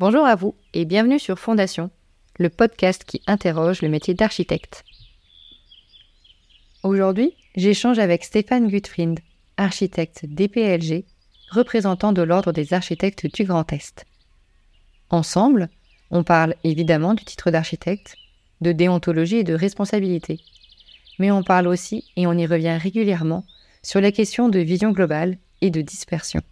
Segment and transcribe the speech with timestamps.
[0.00, 1.90] Bonjour à vous et bienvenue sur Fondation,
[2.38, 4.84] le podcast qui interroge le métier d'architecte.
[6.84, 9.18] Aujourd'hui, j'échange avec Stéphane Gutfried,
[9.56, 11.04] architecte DPLG,
[11.50, 14.06] représentant de l'Ordre des architectes du Grand Est.
[15.10, 15.68] Ensemble,
[16.12, 18.14] on parle évidemment du titre d'architecte,
[18.60, 20.38] de déontologie et de responsabilité.
[21.18, 23.44] Mais on parle aussi, et on y revient régulièrement,
[23.82, 26.42] sur la question de vision globale et de dispersion.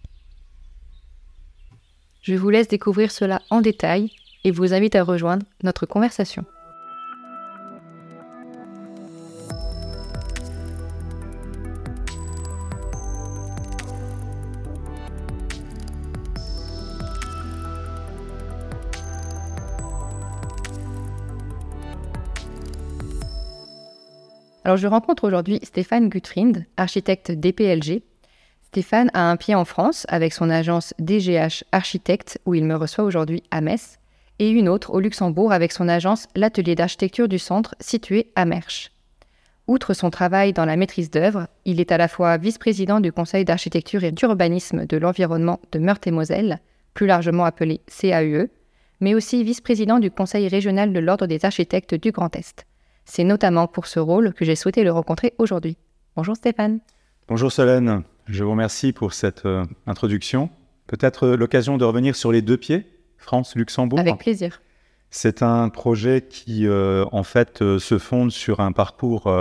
[2.27, 4.11] Je vous laisse découvrir cela en détail
[4.43, 6.45] et vous invite à rejoindre notre conversation.
[24.65, 28.02] Alors je rencontre aujourd'hui Stéphane Gutrind, architecte DPLG.
[28.77, 33.05] Stéphane a un pied en France avec son agence DGH Architecte où il me reçoit
[33.05, 33.99] aujourd'hui à Metz
[34.38, 38.93] et une autre au Luxembourg avec son agence L'Atelier d'architecture du Centre situé à Mersch.
[39.66, 43.46] Outre son travail dans la maîtrise d'œuvre, il est à la fois vice-président du Conseil
[43.46, 46.61] d'architecture et d'urbanisme de l'environnement de Meurthe-et-Moselle,
[46.93, 48.51] plus largement appelé CAUE,
[49.01, 52.66] mais aussi vice-président du Conseil régional de l'Ordre des architectes du Grand Est.
[53.07, 55.79] C'est notamment pour ce rôle que j'ai souhaité le rencontrer aujourd'hui.
[56.15, 56.80] Bonjour Stéphane.
[57.27, 60.51] Bonjour Solène, je vous remercie pour cette euh, introduction.
[60.87, 62.87] Peut-être euh, l'occasion de revenir sur les deux pieds,
[63.18, 63.99] France-Luxembourg.
[63.99, 64.60] Avec plaisir.
[65.10, 69.33] C'est un projet qui, euh, en fait, se fonde sur un parcours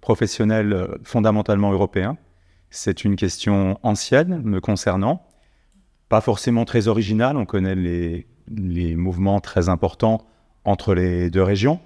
[0.00, 2.18] professionnel fondamentalement européen.
[2.70, 5.26] C'est une question ancienne me concernant,
[6.08, 7.36] pas forcément très originale.
[7.36, 10.26] On connaît les, les mouvements très importants
[10.64, 11.80] entre les deux régions,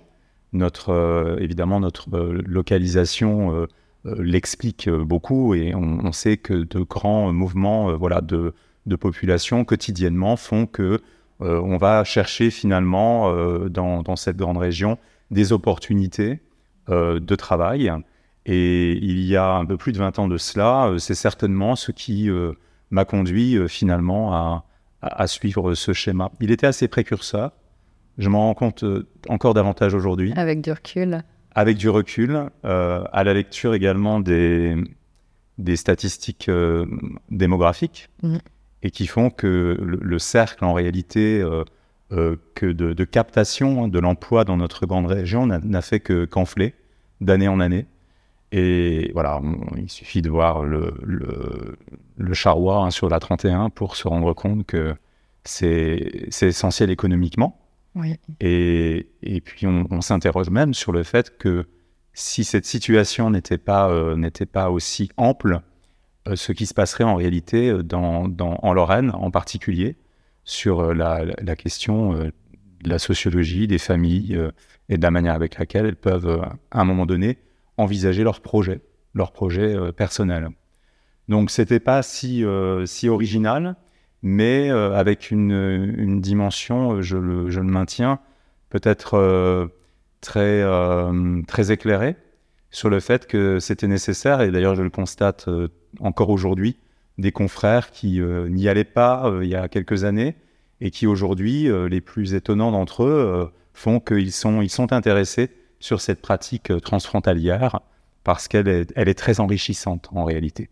[0.53, 3.67] notre, évidemment, notre localisation
[4.19, 8.55] l'explique beaucoup et on, sait que de grands mouvements voilà, de,
[8.99, 11.01] population quotidiennement font que
[11.41, 13.33] on va chercher finalement
[13.69, 14.99] dans, cette grande région
[15.31, 16.41] des opportunités
[16.89, 17.93] de travail.
[18.47, 21.91] Et il y a un peu plus de 20 ans de cela, c'est certainement ce
[21.91, 22.31] qui
[22.91, 24.63] m'a conduit finalement
[25.03, 26.31] à, suivre ce schéma.
[26.41, 27.53] Il était assez précurseur.
[28.19, 30.33] Je m'en rends compte euh, encore davantage aujourd'hui.
[30.37, 31.23] Avec du recul.
[31.59, 34.77] Avec du recul, euh, à la lecture également des,
[35.59, 36.87] des statistiques euh,
[37.31, 38.39] démographiques mhm.
[38.83, 41.43] et qui font que le, cercle, en réalité,
[42.11, 46.75] que de, captation de l'emploi dans notre grande région n'a fait que qu'enfler
[47.21, 47.87] d'année en année.
[48.53, 49.41] Et voilà,
[49.77, 51.77] il suffit de voir le, le,
[52.19, 54.95] hein, sur la 31 pour se rendre compte que
[55.45, 57.59] c'est essentiel économiquement.
[58.41, 59.07] Et,
[59.45, 61.67] puis on, s'interroge même sur le fait que
[62.13, 65.61] si cette situation n'était pas, euh, pas aussi ample,
[66.29, 69.97] euh, ce qui se passerait en réalité euh, dans, en Lorraine en particulier,
[70.45, 72.33] sur la, question de
[72.85, 74.39] la sociologie des familles
[74.89, 76.41] et de la manière avec laquelle elles peuvent,
[76.71, 77.39] à un moment donné,
[77.77, 78.81] envisager leurs projets,
[79.13, 80.51] leurs projets personnels.
[81.27, 82.45] Donc c'était pas si,
[82.85, 83.75] si original,
[84.23, 88.19] mais euh, avec une, dimension, euh, je le, maintiens,
[88.71, 89.67] peut-être euh,
[90.21, 90.65] très,
[91.47, 92.17] très éclairée
[92.71, 95.49] sur le fait que c'était nécessaire, et d'ailleurs je le constate
[96.01, 96.79] encore aujourd'hui,
[97.17, 100.37] des confrères qui n'y allaient pas il y a quelques années,
[100.81, 106.01] et qui aujourd'hui, les plus étonnants d'entre eux, font qu'ils sont, ils sont intéressés sur
[106.01, 107.81] cette pratique transfrontalière,
[108.25, 110.69] parce qu'elle elle est très enrichissante en réalité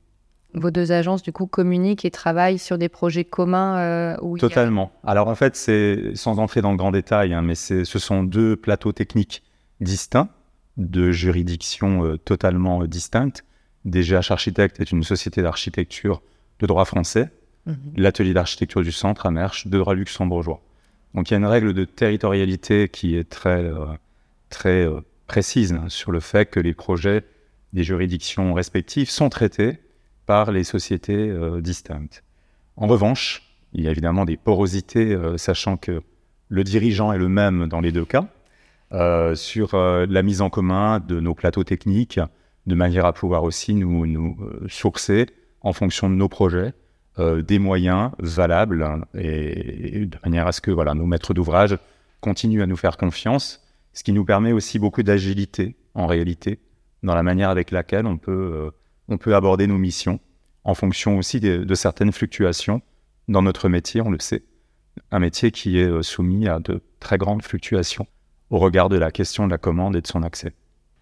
[0.54, 4.92] vos deux agences du coup communiquent et travaillent sur des projets communs euh, Totalement.
[5.04, 8.56] Alors en fait, c'est sans entrer dans le grand détail, hein, mais ce sont deux
[8.56, 9.42] plateaux techniques
[9.80, 10.28] distincts,
[10.76, 13.44] de juridictions euh, totalement euh, distinctes.
[13.84, 16.22] DGH Architecte est une société d'architecture
[16.60, 17.30] de droit français,
[17.66, 17.76] mhm.
[17.96, 20.62] l'atelier d'architecture du centre à Mersch de droit luxembourgeois.
[21.14, 23.70] Donc il y a une règle de territorialité qui est très,
[24.48, 24.88] très
[25.26, 27.24] précise hein, sur le fait que les projets
[27.72, 29.78] des juridictions respectives sont traités
[30.26, 32.24] par les sociétés euh, distinctes.
[32.76, 33.42] En revanche,
[33.72, 36.02] il y a évidemment des porosités, euh, sachant que
[36.48, 38.26] le dirigeant est le même dans les deux cas,
[38.92, 42.20] euh, sur la mise en commun de nos plateaux techniques,
[42.66, 44.38] de manière à pouvoir aussi nous, nous
[44.68, 45.26] sourcer
[45.62, 46.74] en fonction de nos projets
[47.18, 51.78] des moyens valables hein, et, de manière à ce que voilà, nos maîtres d'ouvrage
[52.20, 56.58] continuent à nous faire confiance, ce qui nous permet aussi beaucoup d'agilité en réalité
[57.02, 58.70] dans la manière avec laquelle on peut
[59.08, 60.20] on peut aborder nos missions
[60.64, 62.80] en fonction aussi de, certaines fluctuations
[63.28, 64.42] dans notre métier, on le sait.
[65.10, 68.06] Un métier qui est euh, soumis à de très grandes fluctuations
[68.50, 70.52] au regard de la question de la commande et de son accès.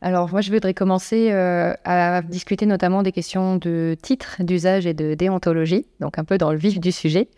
[0.00, 4.94] Alors moi, je voudrais commencer euh, à discuter notamment des questions de titre, d'usage et
[4.94, 7.28] de déontologie, donc un peu dans le vif du sujet.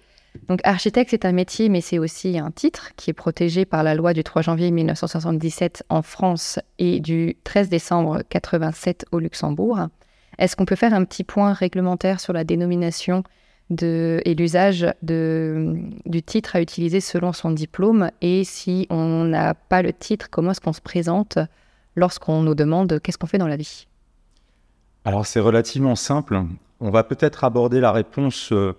[0.49, 3.95] Donc architecte, c'est un métier, mais c'est aussi un titre qui est protégé par la
[3.95, 9.89] loi du 3 janvier 1977 en France et du 13 décembre 87 au Luxembourg.
[10.39, 13.23] Est-ce qu'on peut faire un petit point réglementaire sur la dénomination
[13.71, 18.11] de, et l'usage du titre à utiliser selon son diplôme?
[18.21, 21.39] Et si on n'a pas le titre, comment est-ce qu'on se présente
[21.97, 23.87] lorsqu'on nous demande qu'est-ce qu'on fait dans la vie?
[25.05, 26.43] Alors c'est relativement simple.
[26.81, 28.75] On va peut-être aborder la réponse euh,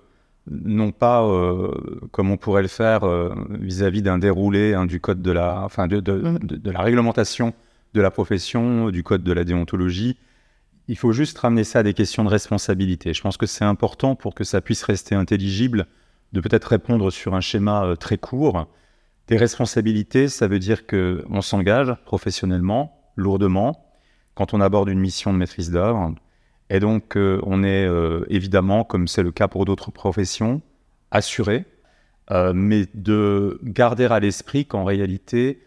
[0.49, 1.71] non pas euh,
[2.11, 5.87] comme on pourrait le faire euh, vis-à-vis d'un déroulé hein, du code de la, enfin
[5.87, 6.39] de, mm.
[6.39, 7.53] de, de, la réglementation
[7.93, 10.17] de la profession, du code de la déontologie.
[10.87, 13.13] Il faut juste ramener ça à des questions de responsabilité.
[13.13, 15.87] Je pense que c'est important pour que ça puisse rester intelligible
[16.33, 18.67] de peut-être répondre sur un schéma euh, très court.
[19.27, 23.87] Des responsabilités, ça veut dire que on s'engage professionnellement, lourdement,
[24.35, 26.13] quand on aborde une mission de maîtrise d'œuvre
[26.69, 30.61] et donc, euh, on est euh, évidemment, comme c'est le cas pour d'autres professions,
[31.11, 31.65] assuré,
[32.31, 35.61] mais de garder à l'esprit qu'en réalité,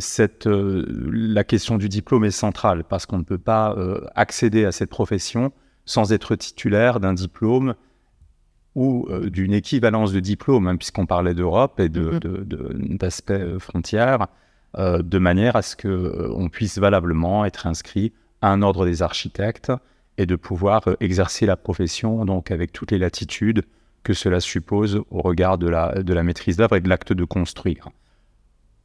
[0.00, 3.76] cette, la question du diplôme est centrale, parce qu'on ne peut pas
[4.14, 5.52] accéder à cette profession
[5.84, 7.74] sans être titulaire d'un diplôme
[8.74, 14.26] ou d'une équivalence de diplôme, hein, puisqu'on parlait d'Europe et d'aspects de, de, frontières,
[14.76, 18.12] de manière à ce qu'on puisse valablement être inscrit
[18.42, 19.72] à un ordre des architectes
[20.18, 23.62] et de pouvoir euh, exercer la profession donc avec toutes les latitudes
[24.02, 27.24] que cela suppose au regard de la, de la maîtrise d'œuvre et de l'acte de
[27.24, 27.88] construire.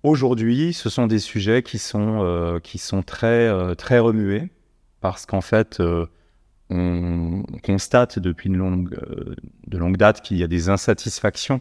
[0.03, 4.51] Aujourd'hui, ce sont des sujets qui sont, euh, qui sont très, euh, très remués
[5.01, 5.81] parce qu'en fait,
[6.69, 8.97] on constate depuis une longue,
[9.67, 11.59] de longue date qu'il y a des insatisfactions,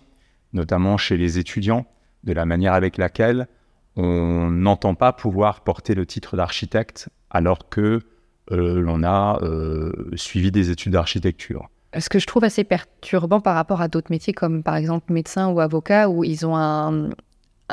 [0.53, 1.87] notamment chez les étudiants,
[2.23, 3.49] de la manière avec laquelle
[3.97, 8.01] on n'entend pas pouvoir porter le titre d'architecte alors que
[8.51, 11.69] euh, l'on a euh, suivi des études d'architecture.
[11.99, 15.49] Ce que je trouve assez perturbant par rapport à d'autres métiers comme par exemple médecin
[15.49, 16.57] ou avocat où ils ont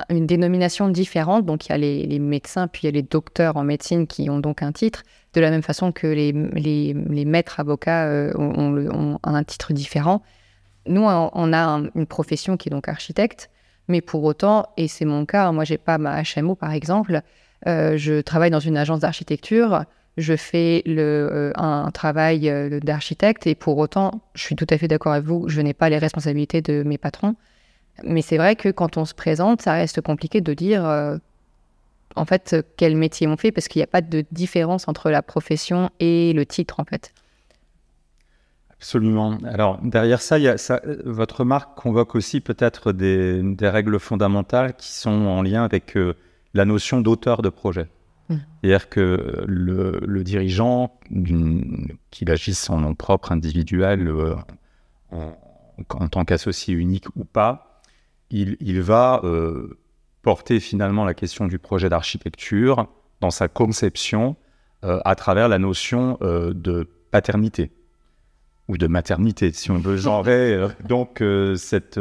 [0.10, 1.46] une dénomination différente.
[1.46, 4.30] Donc il y a les, médecins puis il y a les docteurs en médecine qui
[4.30, 5.04] ont donc un titre,
[5.34, 6.34] de la même façon que les,
[7.26, 10.22] maîtres avocats euh, ont, un titre différent.
[10.88, 13.50] Nous, on a une profession qui est donc architecte,
[13.88, 17.22] mais pour autant, et c'est mon cas, moi j'ai pas ma HMO par exemple,
[17.66, 19.86] je travaille dans une agence d'architecture
[20.20, 24.78] je fais le, euh, un travail euh, d'architecte et pour autant, je suis tout à
[24.78, 27.36] fait d'accord avec vous, je n'ai pas les responsabilités de mes patrons.
[28.04, 31.18] Mais c'est vrai que quand on se présente, ça reste compliqué de dire euh,
[32.16, 35.22] en fait quel métier on fait parce qu'il n'y a pas de différence entre la
[35.22, 37.14] profession et le titre en fait.
[38.72, 39.38] Absolument.
[39.44, 44.00] Alors derrière ça, il y a ça votre remarque convoque aussi peut-être des, des, règles
[44.00, 45.98] fondamentales qui sont en lien avec
[46.54, 47.88] la notion d'auteur de projet.
[48.30, 48.36] Mm.
[48.62, 50.98] C'est-à-dire que le, dirigeant,
[52.12, 54.36] qu'il agisse en nom propre, individuel, euh,
[55.12, 57.69] en, tant qu'associé unique ou pas,
[58.32, 59.80] il, va euh,
[60.22, 62.88] porter finalement la question du projet d'architecture
[63.22, 64.36] dans sa conception
[64.84, 67.72] euh, à travers la notion de paternité
[68.68, 70.68] ou de maternité, si on veut genrer.
[70.88, 71.24] donc,
[71.56, 72.00] cette,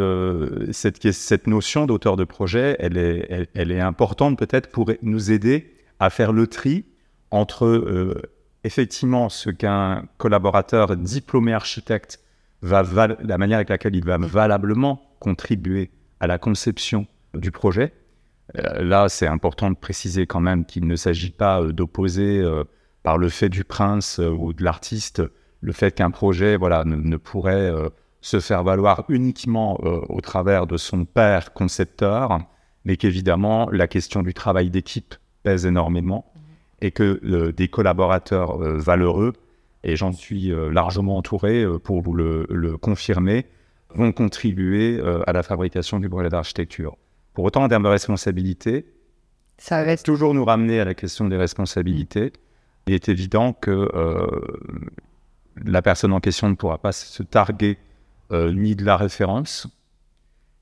[0.72, 5.32] cette, cette, notion d'auteur de projet, elle est, elle, elle est importante peut-être pour nous
[5.32, 6.84] aider à faire le tri
[7.30, 8.22] entre euh,
[8.64, 12.20] effectivement ce qu'un collaborateur diplômé architecte
[12.62, 12.82] va
[13.22, 17.92] la manière avec laquelle il va valablement contribuer à la conception du projet.
[18.56, 22.42] Euh, là, c'est important de préciser quand même qu'il ne s'agit pas euh, d'opposer
[23.02, 25.22] par le fait du prince ou de l'artiste
[25.60, 27.72] le fait qu'un projet voilà, ne, pourrait
[28.20, 32.38] se faire valoir uniquement au travers de son père concepteur,
[32.84, 36.32] mais qu'évidemment la question du travail d'équipe pèse énormément
[36.80, 39.32] et que euh, des collaborateurs euh, valeureux,
[39.84, 43.46] et j'en suis euh, largement entouré pour vous le, confirmer,
[43.94, 46.96] vont contribuer à la fabrication du projet d'architecture.
[47.34, 48.86] Pour autant, en termes de responsabilité,
[49.56, 52.32] ça va toujours nous ramener à la question des responsabilités.
[52.86, 53.88] Il est évident que
[55.64, 57.78] la personne en question ne pourra pas se targuer
[58.32, 59.68] ni de la référence.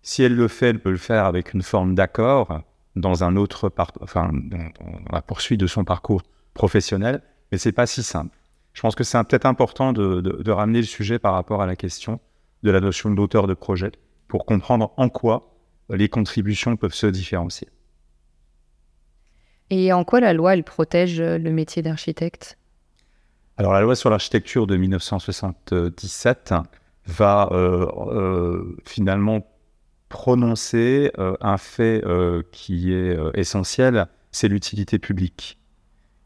[0.02, 2.62] Si elle le fait, elle peut le faire avec une forme d'accord,
[2.97, 4.71] dans un autre enfin, dans,
[5.12, 6.23] la poursuite de son parcours
[6.54, 8.37] professionnel, mais c'est pas si simple.
[8.73, 12.21] Je pense que c'est peut-être important de, ramener le sujet par rapport à la question
[12.62, 13.92] de la notion d'auteur de projet
[14.28, 15.54] pour comprendre en quoi
[15.88, 17.68] les contributions peuvent se différencier.
[19.70, 22.58] Et en quoi la loi, elle protège le métier d'architecte?
[23.56, 26.54] Alors la loi sur l'architecture de 1977
[27.06, 29.42] va euh, euh, finalement
[30.08, 35.58] prononcer euh, un fait euh, qui est euh, essentiel, c'est l'utilité publique.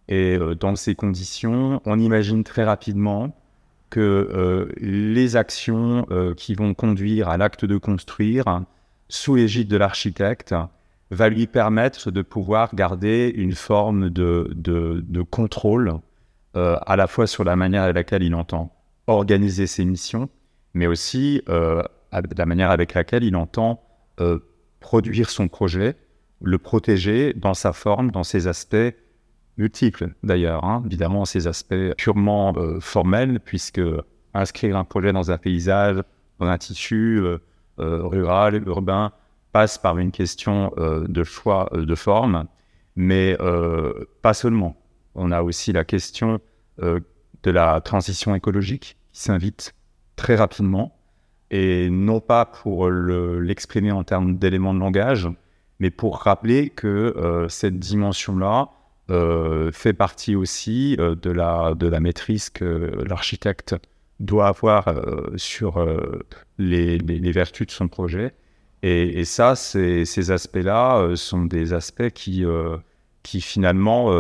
[0.08, 3.32] Et dans ces conditions, on imagine très rapidement
[3.90, 6.06] que les actions
[6.37, 8.62] qui vont conduire à l'acte de construire,
[9.09, 10.54] sous l'égide de l'architecte,
[11.11, 15.94] va lui permettre de pouvoir garder une forme de, de, contrôle
[16.54, 18.73] à la fois sur la manière avec laquelle il entend
[19.06, 20.28] organiser ses missions,
[20.73, 23.82] mais aussi la manière avec laquelle il entend
[24.80, 25.97] produire son projet,
[26.42, 28.94] le protéger dans sa forme, dans ses aspects
[29.60, 30.82] multiples d'ailleurs, hein.
[30.86, 33.82] évidemment ses aspects purement euh, formels, puisque
[34.34, 36.02] inscrire un projet dans un paysage,
[36.38, 37.38] dans un tissu euh,
[37.78, 39.12] euh, rural, urbain,
[39.52, 42.46] passe par une question de choix de forme,
[42.94, 43.36] mais
[44.22, 44.76] pas seulement.
[45.16, 46.38] On a aussi la question
[46.78, 49.74] de la transition écologique qui s'invite
[50.14, 50.96] très rapidement,
[51.50, 55.28] et non pas pour l'exprimer en termes d'éléments de langage,
[55.80, 58.68] mais pour rappeler que cette dimension-là,
[59.72, 63.74] fait partie aussi euh, de, la, de la maîtrise que l'architecte
[64.20, 65.84] doit avoir euh, sur
[66.58, 68.34] les, les, vertus de son projet.
[68.82, 72.44] Et, ça, ces aspects-là sont des aspects qui,
[73.22, 74.10] qui finalement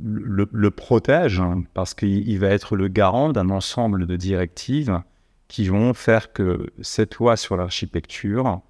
[0.00, 5.00] le, le, protègent, hein, parce qu'il va être le garant d'un ensemble de directives
[5.48, 8.60] qui vont faire que cette loi sur l'architecture,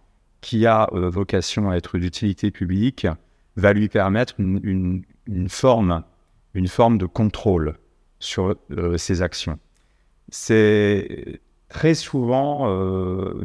[0.40, 3.06] qui a vocation à être d'utilité publique,
[3.56, 5.04] va lui permettre une,
[5.48, 6.04] forme,
[6.54, 7.74] une forme de contrôle
[8.18, 9.58] sur euh, ses actions.
[10.30, 13.42] C'est très souvent euh,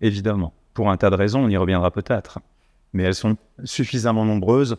[0.00, 2.40] évidemment, pour un tas de raisons, on y reviendra peut-être,
[2.92, 4.76] mais elles sont suffisamment nombreuses,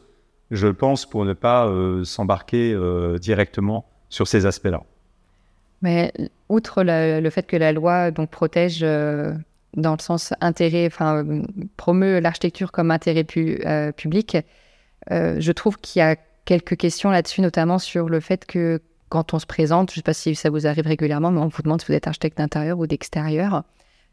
[0.51, 4.83] je pense, pour ne pas euh, s'embarquer euh, directement sur ces aspects-là.
[5.81, 6.11] Mais
[6.49, 8.85] outre le fait que la loi donc protège
[9.75, 11.25] dans le sens intérêt, enfin,
[11.77, 14.37] promeut l'architecture comme intérêt euh, public.
[15.11, 16.15] Euh, je trouve qu'il y a
[16.45, 20.03] quelques questions là-dessus, notamment sur le fait que quand on se présente, je ne sais
[20.03, 22.79] pas si ça vous arrive régulièrement, mais on vous demande si vous êtes architecte d'intérieur
[22.79, 23.63] ou d'extérieur.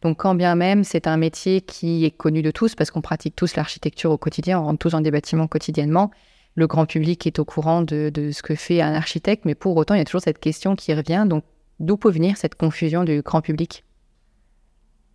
[0.02, 3.36] Donc, quand bien même c'est un métier qui est connu de tous, parce qu'on pratique
[3.36, 6.10] tous l'architecture au quotidien, on rentre tous dans des bâtiments quotidiennement,
[6.54, 9.76] le grand public est au courant de, de, ce que fait un architecte, mais pour
[9.76, 11.24] autant, il y a toujours cette question qui revient.
[11.26, 11.44] Donc,
[11.80, 13.84] d'où peut venir cette confusion du grand public?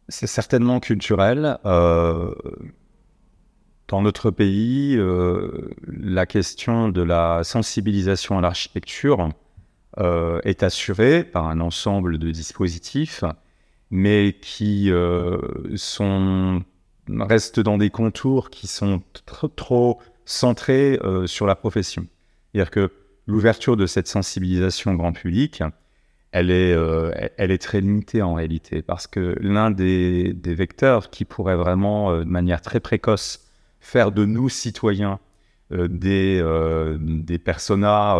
[0.09, 1.57] C'est certainement culturel.
[1.65, 2.33] Euh,
[3.87, 9.29] dans notre pays, euh, la question de la sensibilisation à l'architecture
[9.99, 13.23] euh, est assurée par un ensemble de dispositifs,
[13.89, 14.91] mais qui
[15.75, 16.63] sont,
[17.09, 22.05] restent dans des contours qui sont trop, trop centrés sur la profession.
[22.51, 22.91] C'est-à-dire que
[23.27, 25.63] l'ouverture de cette sensibilisation grand public,
[26.37, 31.25] elle est, euh, elle est très limitée en réalité, parce que l'un des, vecteurs qui
[31.25, 33.47] pourrait vraiment, euh, de manière très précoce,
[33.79, 35.19] faire de nous, citoyens,
[35.71, 36.41] euh, des,
[36.99, 38.17] des personas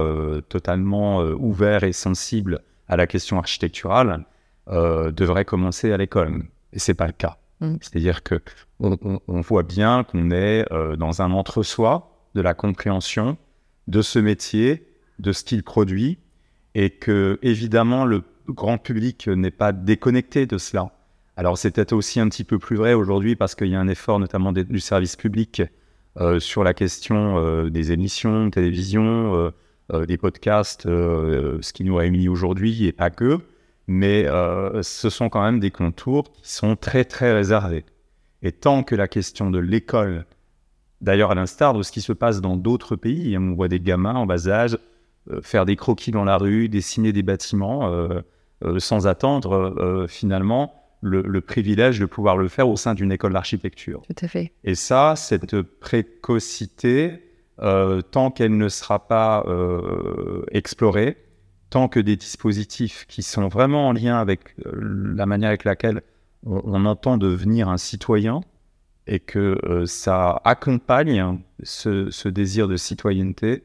[0.49, 4.25] totalement ouverts et sensibles à la question architecturale,
[4.67, 6.43] devrait commencer à l'école.
[6.73, 7.37] Et c'est pas le cas.
[7.61, 7.75] Mm.
[7.81, 8.41] C'est-à-dire que
[8.79, 10.65] on, voit bien qu'on est
[10.97, 13.37] dans un entre-soi de la compréhension
[13.87, 14.87] de ce métier,
[15.19, 16.19] de ce qu'il produit,
[16.77, 20.91] et que évidemment le grand public n'est pas déconnecté de cela.
[21.35, 23.87] Alors c'est peut-être aussi un petit peu plus vrai aujourd'hui parce qu'il y a un
[23.87, 25.63] effort notamment du service public
[26.21, 29.51] euh, sur la question euh, des émissions télévision,
[29.91, 33.39] euh, des podcasts, ce qui nous réunit aujourd'hui et pas que,
[33.87, 34.25] mais
[34.81, 37.85] ce sont quand même des contours qui sont très très réservés.
[38.43, 40.25] Et tant que la question de l'école,
[41.01, 43.79] d'ailleurs à l'instar de ce qui se passe dans d'autres pays, hein, on voit des
[43.79, 44.77] gamins en bas âge
[45.41, 48.21] faire des croquis dans la rue, dessiner des bâtiments, euh,
[48.63, 54.01] euh, sans attendre finalement le, privilège de pouvoir le faire au sein d'une école d'architecture.
[54.07, 54.51] Tout à fait.
[54.63, 57.23] Et ça, cette précocité,
[58.11, 59.45] tant qu'elle ne sera pas
[60.51, 61.17] explorée,
[61.69, 66.01] tant que des dispositifs qui sont vraiment en lien avec la manière avec laquelle
[66.45, 68.41] on, entend devenir un citoyen
[69.05, 73.63] et que ça accompagne ce, désir de citoyenneté,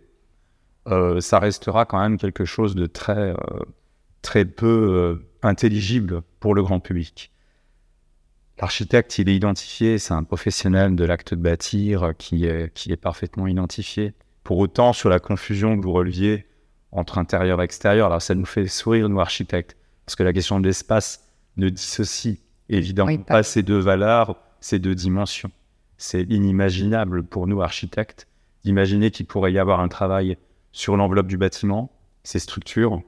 [0.88, 3.36] euh, ça restera quand même quelque chose de très, euh,
[4.20, 7.30] très peu euh, intelligible pour le grand public.
[8.60, 12.96] L'architecte, il est identifié, c'est un professionnel de l'acte de bâtir qui est, qui est
[12.96, 14.14] parfaitement identifié.
[14.44, 16.46] Pour autant, sur la confusion que vous releviez
[16.90, 20.60] entre intérieur et extérieur, alors ça nous fait sourire, nous, architectes, parce que la question
[20.60, 25.50] de l'espace ne dissocie évidemment pas ces deux valeurs, ces deux dimensions.
[25.96, 28.26] C'est inimaginable pour nous, architectes,
[28.64, 30.36] d'imaginer qu'il pourrait y avoir un travail
[30.72, 31.92] sur l'enveloppe du bâtiment,
[32.24, 33.02] ses structures,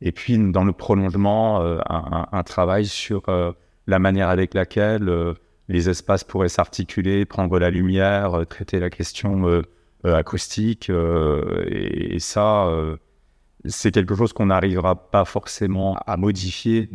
[0.00, 3.52] et puis dans le prolongement, euh, un, travail sur euh,
[3.86, 5.34] la manière avec laquelle euh,
[5.68, 9.62] les espaces pourraient s'articuler, prendre la lumière, traiter la question
[10.04, 10.90] acoustique.
[10.90, 12.72] Et, ça,
[13.66, 16.88] c'est quelque chose qu'on n'arrivera pas forcément à modifier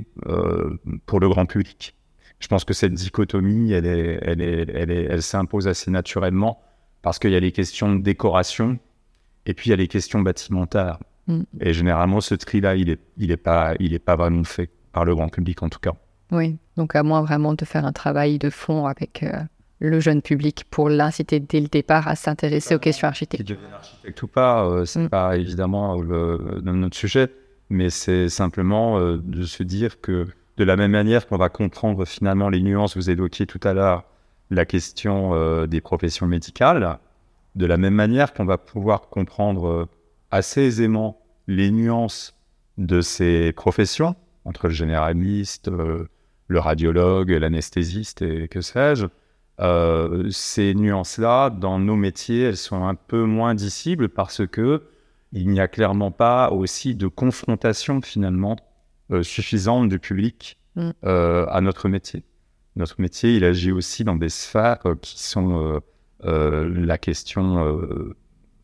[1.06, 1.96] pour le grand public.
[2.40, 6.60] Je pense que cette dichotomie, elle, elle, elle, elle s'impose assez naturellement
[7.04, 8.80] parce qu'il y a les questions de décoration
[9.46, 11.00] et puis il y a les questions bâtimentaires.
[11.28, 11.42] Mm.
[11.62, 15.06] Et généralement, ce tri-là, il n'est il est pas, il est pas vraiment fait par
[15.06, 15.94] le grand public en tout cas.
[16.32, 19.42] Oui, donc à moins vraiment de faire un travail de fond avec euh,
[19.80, 23.64] le jeune public pour l'inciter dès le départ à s'intéresser aux questions architecturales.
[23.64, 25.10] Qu'il architecte ou pas, euh, c'est mm.
[25.10, 27.30] pas évidemment le, notre sujet,
[27.70, 32.06] mais c'est simplement euh, de se dire que de la même manière qu'on va comprendre
[32.06, 34.06] finalement les nuances, vous évoquiez tout à l'heure
[34.52, 37.00] la question des professions médicales,
[37.56, 39.88] de la même manière qu'on va pouvoir comprendre
[40.32, 42.36] assez aisément les nuances
[42.78, 46.08] de ces professions, entre le généraliste, euh,
[46.48, 49.06] le radiologue, l'anesthésiste et que sais-je,
[49.60, 54.84] euh, ces nuances-là, dans nos métiers, elles sont un peu moins dissibles parce que
[55.32, 58.56] il n'y a clairement pas aussi de confrontation finalement
[59.12, 60.92] euh, suffisante du public mm.
[61.04, 62.24] à notre métier.
[62.76, 65.80] Notre métier, il agit aussi dans des sphères qui sont
[66.26, 68.14] la question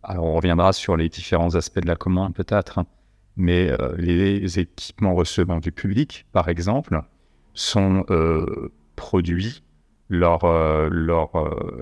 [0.04, 2.86] alors on reviendra sur les différents aspects de la commande peut-être, hein.
[3.36, 7.01] mais euh, les équipements recevant du public, par exemple,
[7.54, 9.63] sont euh, produits,
[10.10, 11.32] leur, euh, leur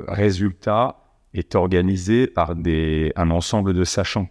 [0.07, 0.97] résultat
[1.33, 4.27] est organisé par des, un ensemble de sachants.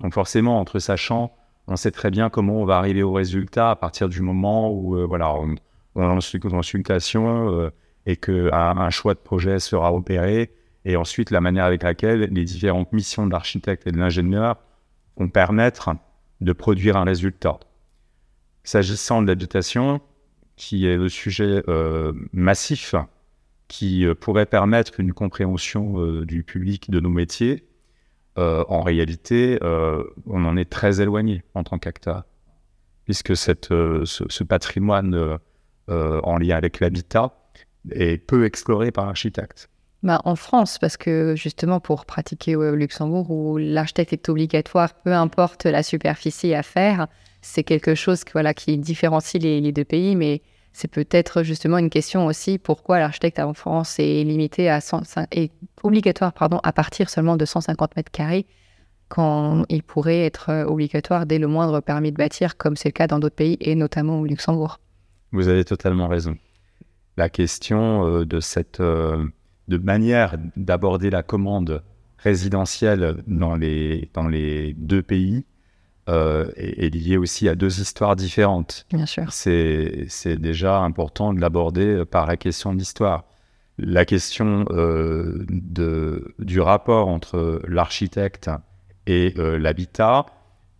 [0.00, 1.34] Donc forcément, entre sachants,
[1.66, 5.06] on sait très bien comment on va arriver au résultat à partir du moment où
[5.06, 5.54] voilà, on,
[5.96, 7.70] on lance une consultation
[8.08, 10.50] et qu'un un choix de projet sera opéré
[10.86, 14.56] et ensuite la manière avec laquelle les différentes missions de l'architecte et de l'ingénieur
[15.18, 15.90] vont permettre
[16.40, 17.60] de produire un résultat.
[18.64, 20.00] S'agissant de l'habitation,
[20.56, 22.94] qui est le sujet euh, massif
[23.68, 27.64] qui euh, pourrait permettre une compréhension euh, du public de nos métiers,
[28.36, 32.22] en réalité, on en est très éloigné en tant qu'acteur,
[33.04, 35.40] puisque cette, ce, ce, patrimoine
[35.88, 37.34] en lien avec l'habitat
[37.90, 39.68] est peu exploré par l'architecte.
[40.02, 45.12] Bah, en France, parce que justement pour pratiquer au Luxembourg, où l'architecte est obligatoire, peu
[45.12, 47.08] importe la superficie à faire,
[47.42, 51.90] c'est quelque chose que, voilà, qui différencie les, deux pays, mais c'est peut-être justement une
[51.90, 54.78] question aussi pourquoi l'architecte en France est limité à
[55.32, 55.50] est
[55.82, 58.46] obligatoire pardon, à partir seulement de 150 mètres carrés
[59.08, 63.06] quand il pourrait être obligatoire dès le moindre permis de bâtir, comme c'est le cas
[63.06, 64.78] dans d'autres pays et notamment au Luxembourg?
[65.32, 66.36] Vous avez totalement raison.
[67.18, 69.26] La question euh, de cette euh,
[69.66, 71.82] de manière d'aborder la commande
[72.16, 75.44] résidentielle dans les, dans les deux pays
[76.08, 78.86] euh, est, liée aussi à deux histoires différentes.
[78.90, 79.30] Bien sûr.
[79.30, 80.06] C'est,
[80.38, 83.24] déjà important de l'aborder par la question de l'histoire.
[83.76, 88.50] La question euh, de, du rapport entre l'architecte
[89.06, 90.26] et euh, l'habitat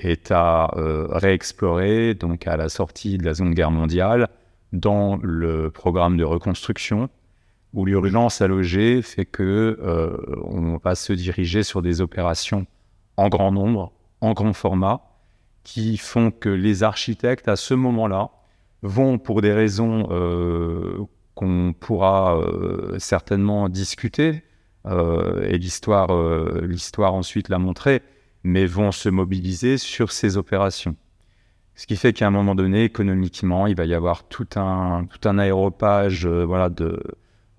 [0.01, 0.70] est à
[1.11, 4.29] réexplorer donc à la sortie de la Seconde Guerre mondiale
[4.72, 7.09] dans le programme de reconstruction
[7.74, 12.66] où l'urgence à loger fait que euh, on va se diriger sur des opérations
[13.16, 15.02] en grand nombre, en grand format,
[15.64, 18.31] qui font que les architectes, à ce moment-là,
[18.83, 21.04] vont, pour des raisons euh,
[21.35, 24.42] qu'on pourra euh, certainement discuter,
[24.87, 26.09] et l'histoire,
[26.62, 28.00] l'histoire ensuite l'a montré,
[28.42, 30.96] mais vont se mobiliser sur ces opérations.
[31.78, 35.28] Ce qui fait qu'à un moment donné, économiquement, il va y avoir tout un, tout
[35.28, 36.98] un aéropage voilà, de,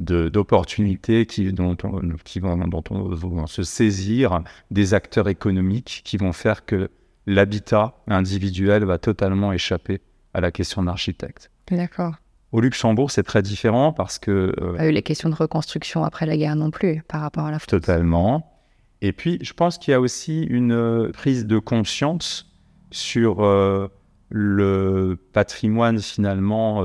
[0.01, 6.17] d'opportunités qui, dont, on, qui vont, dont on va se saisir des acteurs économiques qui
[6.17, 6.89] vont faire que
[7.27, 10.01] l'habitat individuel va totalement échapper
[10.33, 11.49] à la question d'architecte.
[11.71, 12.15] D'accord.
[12.51, 14.53] Au Luxembourg, c'est très différent parce que...
[14.59, 17.51] Euh, Pas eu les questions de reconstruction après la guerre non plus, par rapport à
[17.51, 17.67] la France.
[17.67, 18.51] Totalement.
[19.01, 22.51] Et puis, je pense qu'il y a aussi une euh, prise de conscience
[22.91, 23.87] sur euh,
[24.29, 26.83] le patrimoine finalement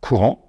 [0.00, 0.44] courant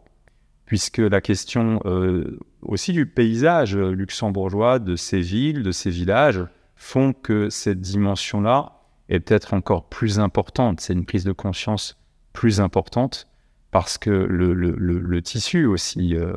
[0.66, 6.44] puisque la question euh, aussi du paysage luxembourgeois, de ces villes, de ces villages,
[6.76, 8.74] font que cette dimension-là
[9.10, 10.82] est peut-être encore plus importante.
[10.82, 11.98] C'est une prise de conscience
[12.34, 13.28] plus importante
[13.72, 16.34] parce que le, tissu aussi euh,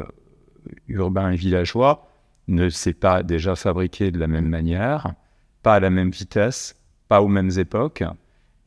[0.88, 2.08] urbain et villageois
[2.48, 5.14] ne s'est pas déjà fabriqué de la même manière,
[5.62, 6.76] pas à la même vitesse,
[7.08, 8.04] pas aux mêmes époques,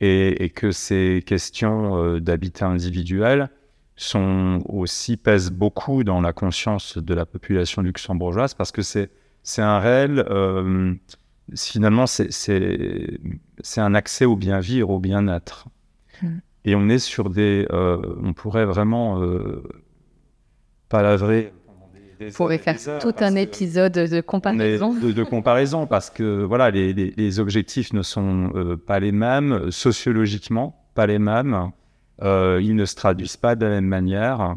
[0.02, 3.48] et, que ces questions euh, d'habitat individuel
[3.96, 9.10] sont aussi pèsent beaucoup dans la conscience de la population luxembourgeoise parce que c'est
[9.44, 10.94] c'est un réel euh,
[11.54, 13.18] finalement c'est
[13.76, 15.68] un accès au bien vivre au bien-être
[16.22, 16.38] hmm.
[16.64, 19.62] et on est sur des euh, on pourrait vraiment euh,
[20.88, 21.52] palavrer
[22.28, 24.94] On pourrait faire tout un épisode de comparaison.
[24.94, 31.18] De, comparaison, parce que voilà, les, objectifs ne sont pas les mêmes, sociologiquement, pas les
[31.18, 31.70] mêmes.
[32.22, 34.56] ils ne se traduisent pas de la même manière.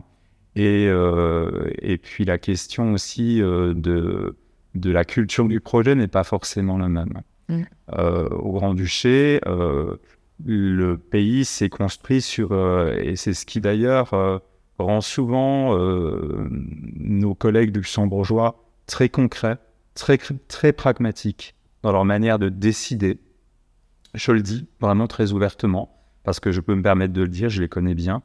[0.56, 4.36] Et, et puis la question aussi de,
[4.76, 7.22] de la culture du projet n'est pas forcément la même.
[7.50, 7.64] Mm.
[7.92, 9.40] au Grand-Duché,
[10.46, 12.52] le pays s'est construit sur,
[12.98, 14.42] et c'est ce qui d'ailleurs
[14.78, 19.58] rend souvent euh, nos collègues luxembourgeois très concrets,
[19.94, 23.20] très, très pragmatiques dans leur manière de décider.
[24.14, 27.50] Je le dis vraiment très ouvertement, parce que je peux me permettre de le dire,
[27.50, 28.22] je les connais bien.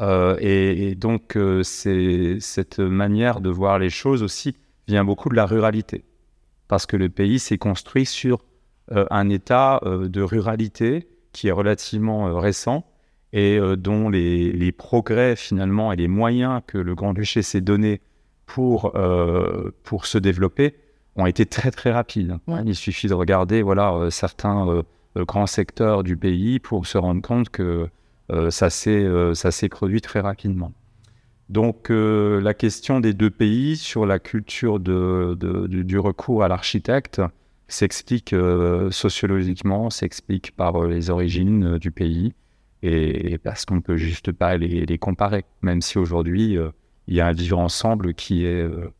[0.00, 4.56] Euh, et, donc, euh, c'est cette manière de voir les choses aussi
[4.88, 6.04] vient beaucoup de la ruralité,
[6.68, 8.44] parce que le pays s'est construit sur
[8.92, 12.89] un état de ruralité qui est relativement récent,
[13.32, 18.00] et euh, dont les, progrès finalement et les moyens que le Grand-Duché s'est donné
[18.46, 20.74] pour, euh, pour se développer
[21.16, 22.38] ont été très très rapides.
[22.64, 24.82] Il suffit de regarder voilà, euh, certains
[25.16, 27.88] grands secteurs du pays pour se rendre compte que
[28.50, 30.72] ça s'est produit très rapidement.
[31.48, 37.20] Donc la question des deux pays sur la culture de, du, recours à l'architecte
[37.66, 38.34] s'explique
[38.90, 42.34] sociologiquement, s'explique par les origines du pays
[42.82, 46.70] et, parce qu'on ne peut juste pas les, comparer, même si aujourd'hui, euh,
[47.08, 48.92] il y a un vivre ensemble qui est euh,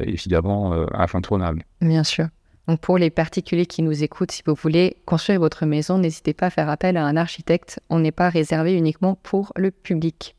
[0.00, 1.64] évidemment euh, incontournable.
[1.80, 2.28] Bien sûr.
[2.68, 6.46] Donc pour les particuliers qui nous écoutent, si vous voulez construire votre maison, n'hésitez pas
[6.46, 7.80] à faire appel à un architecte.
[7.90, 10.36] On n'est pas réservé uniquement pour le public.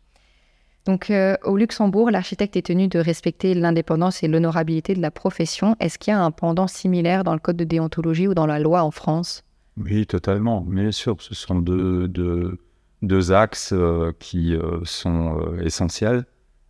[0.85, 1.11] Donc
[1.43, 5.75] au Luxembourg, l'architecte est tenu de respecter l'indépendance et l'honorabilité de la profession.
[5.81, 8.59] Est-ce qu'il y a un pendant similaire dans le code de déontologie ou dans la
[8.59, 9.43] loi en France?
[9.77, 10.61] Oui, totalement.
[10.61, 12.57] Bien sûr, ce sont deux, deux,
[13.03, 16.25] deux axes euh, qui euh, sont euh, essentiels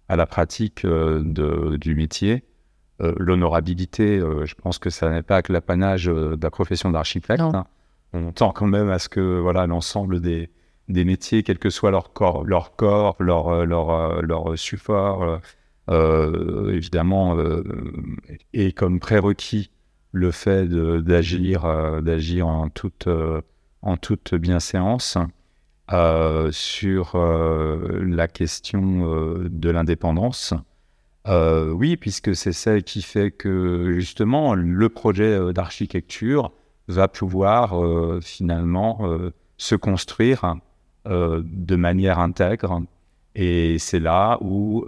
[0.09, 2.43] à la pratique de, du métier.
[2.99, 7.41] L'honorabilité, je pense que ça n'est pas que l'apanage de la profession d'architecte.
[7.41, 7.65] Hein.
[8.13, 10.51] On tend quand même à ce que voilà l'ensemble des,
[10.89, 15.39] des métiers, quel que soit leur corps, leur corps, leur leur, leur support,
[15.89, 17.35] évidemment,
[18.53, 19.71] et comme prérequis
[20.11, 23.07] le fait d'agir d'agir en toute
[23.81, 25.17] en toute bienséance.
[25.91, 30.53] Euh, sur euh, la question euh, de l'indépendance.
[31.27, 36.51] oui, puisque c'est celle qui fait que justement le projet d'architecture
[36.87, 37.75] va pouvoir
[38.21, 39.07] finalement
[39.57, 40.55] se construire
[41.05, 42.81] de manière intègre.
[43.35, 44.85] Et c'est là où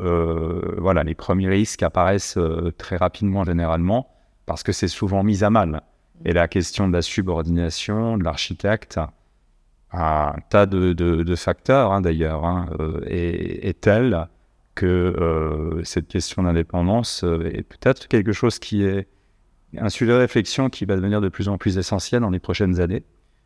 [0.78, 2.40] voilà, les premiers risques apparaissent
[2.78, 4.10] très rapidement généralement,
[4.46, 5.84] parce que c'est souvent mis à mal.
[6.26, 9.00] Et la question de la subordination de l'architecte
[9.96, 14.28] un tas de, facteurs hein, d'ailleurs, hein, euh, est, telle
[14.74, 19.08] que euh, cette question d'indépendance euh, est peut-être quelque chose qui est
[19.78, 22.80] un sujet de réflexion qui va devenir de plus en plus essentiel dans les prochaines
[22.80, 23.04] années,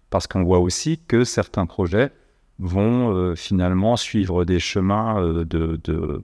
[0.09, 2.12] parce qu'on voit aussi que certains projets
[2.59, 6.23] vont finalement suivre des chemins de,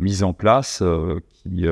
[0.00, 0.82] mise en place
[1.26, 1.66] qui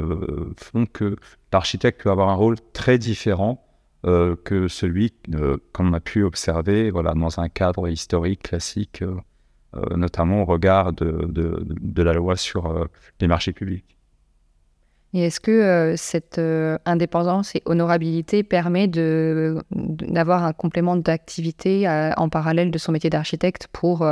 [0.59, 1.17] font que
[1.53, 3.66] l'architecte peut avoir un rôle très différent
[4.05, 9.97] euh, que celui euh, qu'on a pu observer voilà, dans un cadre historique classique, euh,
[9.97, 12.89] notamment au regard de, la loi sur
[13.21, 13.97] les marchés publics.
[15.15, 16.41] Et est-ce que cette
[16.85, 24.07] indépendance et honorabilité permet d'avoir un complément d'activité en parallèle de son métier d'architecte pour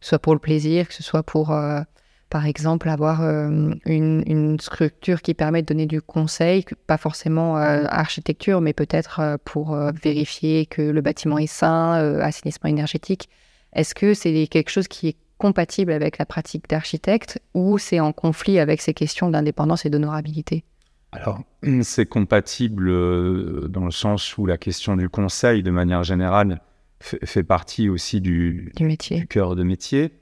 [0.00, 1.54] soit pour le plaisir, que ce soit pour
[2.30, 7.84] par exemple, avoir euh, une, structure qui permet de donner du conseil, pas forcément euh,
[7.88, 13.28] architecture, mais peut-être euh, pour vérifier que le bâtiment est sain, assainissement énergétique.
[13.72, 18.12] Est-ce que c'est quelque chose qui est compatible avec la pratique d'architecte ou c'est en
[18.12, 20.64] conflit avec ces questions d'indépendance et d'honorabilité?
[21.12, 21.42] Alors,
[21.82, 22.88] c'est compatible
[23.68, 26.60] dans le sens où la question du conseil, de manière générale,
[27.00, 29.18] fait, partie aussi du, du, métier.
[29.18, 30.12] du cœur de métier.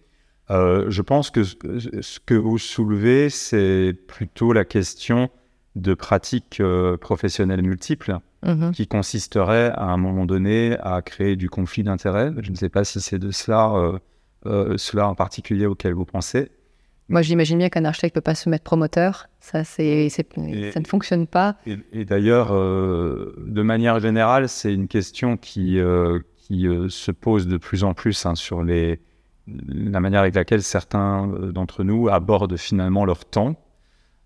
[0.50, 5.28] Euh, je pense que ce que vous soulevez, c'est plutôt la question
[5.76, 8.72] de pratiques euh, professionnelles multiples mhm.
[8.72, 12.32] qui consisteraient à un moment donné à créer du conflit d'intérêts.
[12.42, 14.00] Je ne sais pas si c'est de cela,
[14.46, 16.50] euh, cela en particulier auquel vous pensez.
[17.10, 19.28] Moi, j'imagine bien qu'un architecte ne peut pas se mettre promoteur.
[19.40, 21.56] Ça, c'est, ça ne fonctionne pas.
[21.64, 25.78] Et, d'ailleurs, de manière générale, c'est une question qui,
[26.36, 29.00] qui se pose de plus en plus hein, sur les,
[29.66, 33.56] la manière avec laquelle certains euh, d'entre nous abordent finalement leur temps.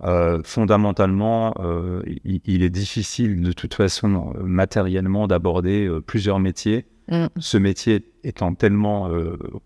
[0.04, 6.86] Euh, fondamentalement, euh, il, est difficile de toute façon matériellement d'aborder plusieurs métiers.
[7.08, 7.26] Mm.
[7.38, 9.08] Ce métier étant tellement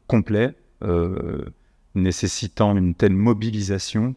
[0.07, 0.55] complet,
[1.95, 4.15] nécessitant une telle mobilisation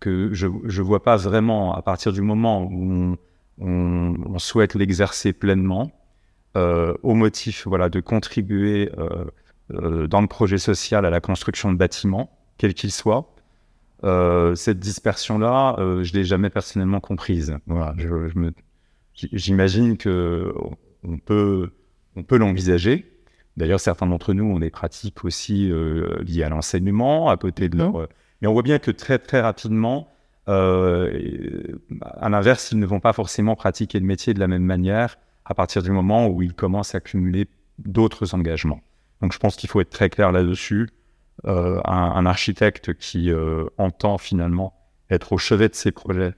[0.00, 3.16] que je ne vois pas vraiment, à partir du moment où
[3.58, 5.90] on, souhaite l'exercer pleinement,
[6.56, 9.24] euh, au motif voilà, de contribuer euh, euh,
[9.70, 13.34] dans le projet social à la construction de bâtiments, quel qu'il soit,
[14.02, 17.56] cette dispersion-là, je ne l'ai jamais personnellement comprise.
[17.66, 17.94] Voilà,
[19.14, 20.52] J'imagine que
[21.02, 21.72] on peut,
[22.16, 23.10] on peut l'envisager.
[23.56, 25.70] D'ailleurs, certains d'entre nous ont des pratiques aussi
[26.20, 28.08] liées à l'enseignement, à côté de leur
[28.44, 30.08] mais on voit bien que très, très rapidement,
[30.48, 35.16] euh, à l'inverse, ils ne vont pas forcément pratiquer le métier de la même manière
[35.46, 37.48] à partir du moment où ils commencent à accumuler
[37.78, 38.82] d'autres engagements.
[39.24, 40.90] Donc je pense qu'il faut être très clair là-dessus.
[41.46, 44.74] Euh, un, architecte qui euh, entend finalement
[45.10, 46.34] être au chevet de ses projets,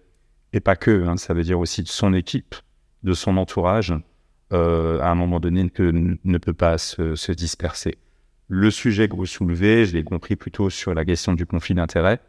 [0.52, 2.54] et pas que, hein, ça veut dire aussi de son équipe,
[3.02, 3.92] de son entourage,
[4.52, 7.98] à un moment donné ne peut, pas se disperser.
[8.48, 12.20] Le sujet que vous soulevez, je l'ai compris plutôt sur la question du conflit d'intérêts,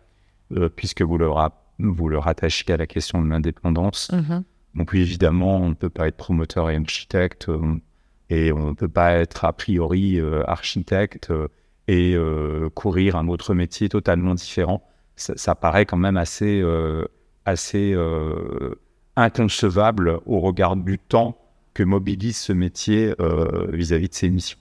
[0.52, 1.30] euh, puisque vous le,
[1.78, 4.10] vous le rattachez à la question de l'indépendance.
[4.12, 4.44] Mm-hmm.
[4.74, 7.76] Donc évidemment, on ne peut pas être promoteur et architecte, euh,
[8.30, 11.32] et on ne peut pas être a priori euh, architecte
[11.88, 12.18] et
[12.76, 14.84] courir un autre métier totalement différent.
[15.16, 16.62] Ça, paraît quand même assez,
[17.46, 17.96] assez
[19.16, 21.38] inconcevable au regard du temps
[21.74, 23.14] que mobilise ce métier
[23.72, 24.60] vis-à-vis -vis de ses missions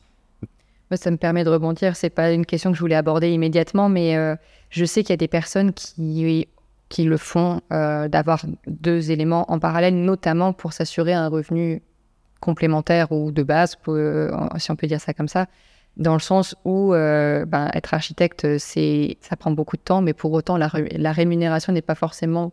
[0.95, 1.97] ça me permet de rebondir.
[1.97, 4.37] C'est pas une question que je voulais aborder immédiatement, mais euh,
[4.71, 6.47] je sais qu'il y a des personnes qui,
[6.89, 11.83] qui le font, euh, d'avoir deux éléments en parallèle, notamment pour s'assurer un revenu
[12.41, 15.47] complémentaire ou de base, euh, si on peut dire ça comme ça,
[15.97, 20.31] dans le sens où ben, être architecte, c'est, ça prend beaucoup de temps, mais pour
[20.33, 20.69] autant, la,
[21.13, 22.53] rémunération n'est pas forcément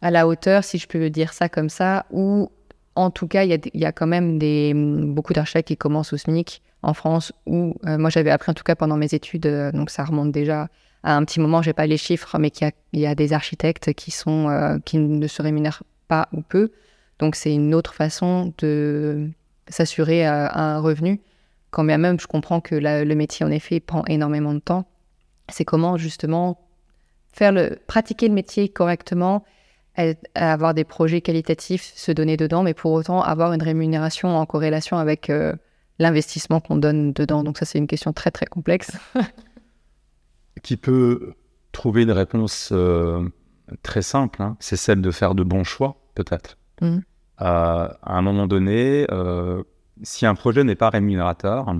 [0.00, 2.50] à la hauteur, si je peux dire ça comme ça, ou
[2.96, 6.62] en tout cas, il y a, quand même des, beaucoup d'architectes qui commencent au SMIC
[6.84, 9.90] en France où euh, moi j'avais appris en tout cas pendant mes études, euh, donc
[9.90, 10.68] ça remonte déjà
[11.02, 13.92] à un petit moment, j'ai pas les chiffres, mais qu'il y, y, a des architectes
[13.92, 16.72] qui sont euh, qui ne se rémunèrent pas ou peu.
[17.18, 19.30] Donc c'est une autre façon de
[19.68, 21.20] s'assurer un revenu.
[21.70, 24.86] Quand bien même je comprends que le métier en effet prend énormément de temps,
[25.48, 26.60] c'est comment justement
[27.32, 29.44] faire le pratiquer le métier correctement,
[30.34, 34.98] avoir des projets qualitatifs, se donner dedans, mais pour autant avoir une rémunération en corrélation
[34.98, 35.30] avec
[35.98, 37.44] l'investissement qu'on donne dedans.
[37.44, 38.92] Donc ça, c'est une question très très complexe.
[40.62, 41.34] Qui peut
[41.72, 43.28] trouver une réponse euh,
[43.82, 44.56] très simple, hein.
[44.60, 46.56] c'est celle de faire de bons choix, peut-être.
[46.80, 46.98] Mmh.
[47.40, 49.62] Euh, à un moment donné, euh,
[50.02, 51.74] si un projet n'est pas rémunérateur,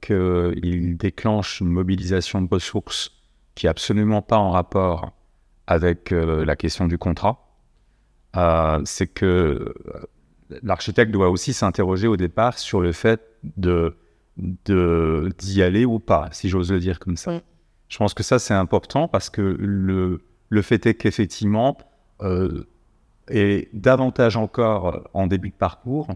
[0.00, 3.10] qu'il déclenche une mobilisation de ressources
[3.54, 5.12] qui n'est absolument pas en rapport
[5.66, 7.44] avec la question du contrat,
[8.84, 9.74] c'est que
[10.62, 13.20] l'architecte doit aussi s'interroger au départ sur le fait
[13.56, 13.96] de
[14.38, 17.40] d'y aller ou pas, si j'ose le dire comme ça.
[17.88, 21.76] Je pense que ça, c'est important parce que le, le fait est qu'effectivement,
[22.22, 22.64] euh,
[23.30, 26.08] et davantage encore en début de parcours,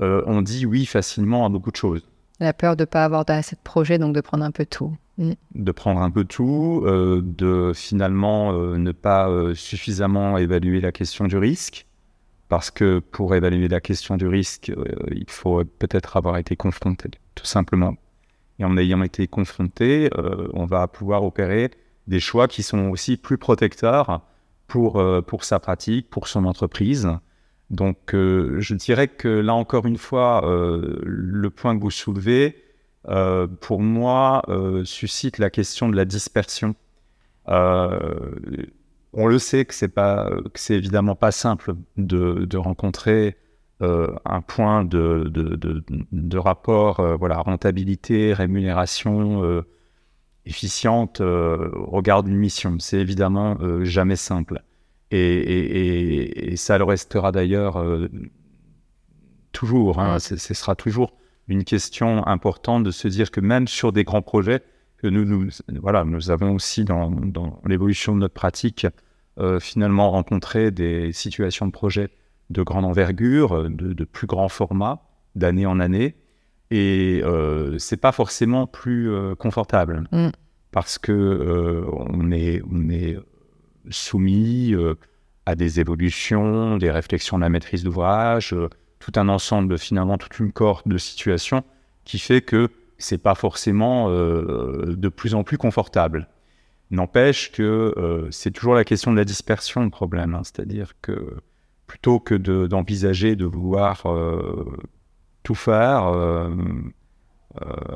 [0.00, 2.08] euh, on dit oui facilement à beaucoup de choses.
[2.40, 4.96] La peur de ne pas avoir assez de projets, donc de prendre un peu tout.
[5.18, 5.32] Mm.
[5.54, 11.36] De prendre un peu tout, euh, de finalement ne pas suffisamment évaluer la question du
[11.36, 11.86] risque,
[12.48, 17.10] parce que pour évaluer la question du risque, euh, il faut peut-être avoir été confronté,
[17.34, 17.94] tout simplement.
[18.58, 21.70] Et en ayant été confronté, euh, on va pouvoir opérer
[22.06, 24.20] des choix qui sont aussi plus protecteurs
[24.74, 27.08] pour, euh, pour sa pratique, pour son entreprise.
[27.70, 32.62] Donc, je dirais que là encore une fois, le point que vous soulevez,
[33.60, 34.42] pour moi,
[34.84, 36.74] suscite la question de la dispersion
[39.14, 43.36] on le sait que c'est pas, c'est évidemment pas simple de, rencontrer
[43.82, 45.30] euh, un point de,
[46.12, 49.62] de, rapport, euh, voilà, rentabilité, rémunération
[50.46, 52.78] euh, efficiente au regard d'une mission.
[52.78, 54.62] C'est évidemment jamais simple.
[55.10, 57.84] Et, et, et, ça le restera d'ailleurs
[59.52, 60.00] toujours.
[60.00, 61.12] Hein, ce sera toujours
[61.46, 64.62] une question importante de se dire que même sur des grands projets,
[64.98, 68.86] que nous, nous, voilà, nous avons aussi dans, dans l'évolution de notre pratique
[69.40, 72.10] euh, finalement rencontrer des situations de projet
[72.50, 75.02] de grande envergure, euh, de, plus grand format,
[75.34, 76.14] d'année en année.
[76.74, 80.30] Et euh, c'est pas forcément plus euh, confortable mm.
[80.72, 83.16] parce que on, est, on est
[83.90, 84.74] soumis
[85.46, 88.56] à des évolutions, des réflexions de la maîtrise d'ouvrage,
[88.98, 91.62] tout un ensemble, finalement, toute une cohorte de situations
[92.04, 96.28] qui fait que c'est pas forcément de plus en plus confortable.
[96.90, 100.34] N'empêche que euh, c'est toujours la question de la dispersion le problème.
[100.34, 100.42] Hein.
[100.44, 101.38] C'est-à-dire que
[101.86, 104.64] plutôt que d'envisager de, vouloir euh,
[105.44, 106.50] tout faire, euh,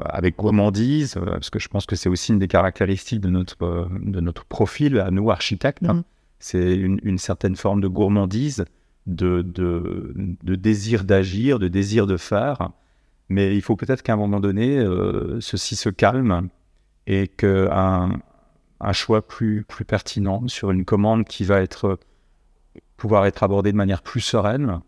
[0.05, 4.21] avec gourmandise, parce que je pense que c'est aussi une des caractéristiques de notre, de
[4.21, 5.83] notre profil à nous, architectes.
[5.85, 5.95] Hein.
[5.95, 6.03] Mm-hmm.
[6.39, 8.65] C'est une, une, certaine forme de gourmandise,
[9.07, 12.71] de, de, de désir d'agir, de désir de faire.
[13.29, 14.81] Mais il faut peut-être qu'à un moment donné,
[15.41, 16.49] ceci se calme
[17.09, 18.21] et qu'un
[18.81, 21.99] un choix plus, plus pertinent sur une commande qui va être,
[22.97, 24.79] pouvoir être abordée de manière plus sereine, euh,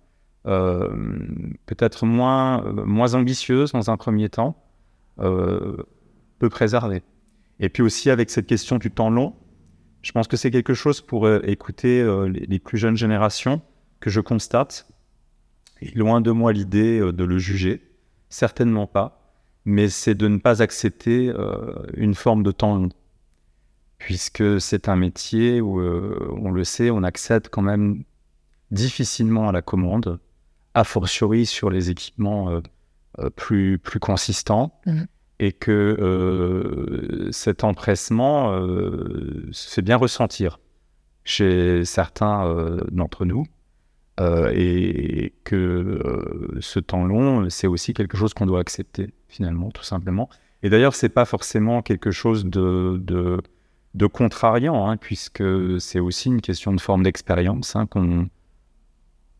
[0.44, 4.56] peut-être moins, moins ambitieuse dans un premier temps,
[5.18, 5.76] euh,
[6.38, 7.02] peut préserver.
[7.58, 9.34] Et puis aussi avec cette question du temps long,
[10.02, 13.60] je pense que c'est quelque chose pour euh, écouter les, plus jeunes générations
[14.00, 14.90] que je constate.
[15.82, 17.82] Et loin de moi l'idée de le juger,
[18.28, 19.34] certainement pas,
[19.66, 21.32] mais c'est de ne pas accepter
[21.96, 22.90] une forme de temps long
[24.00, 28.02] puisque c'est un métier où, euh, on le sait, on accède quand même
[28.70, 30.18] difficilement à la commande,
[30.74, 32.60] a fortiori sur les équipements euh,
[33.18, 35.02] euh, plus, plus consistants, mmh.
[35.40, 38.52] et que cet empressement
[39.50, 40.60] se fait bien ressentir
[41.24, 43.46] chez certains d'entre nous.
[44.52, 50.28] et que ce temps long, c'est aussi quelque chose qu'on doit accepter finalement, tout simplement.
[50.62, 53.00] Et d'ailleurs, c'est pas forcément quelque chose de
[53.94, 55.42] de contrariant, hein, puisque
[55.80, 58.28] c'est aussi une question de forme d'expérience hein, qu'on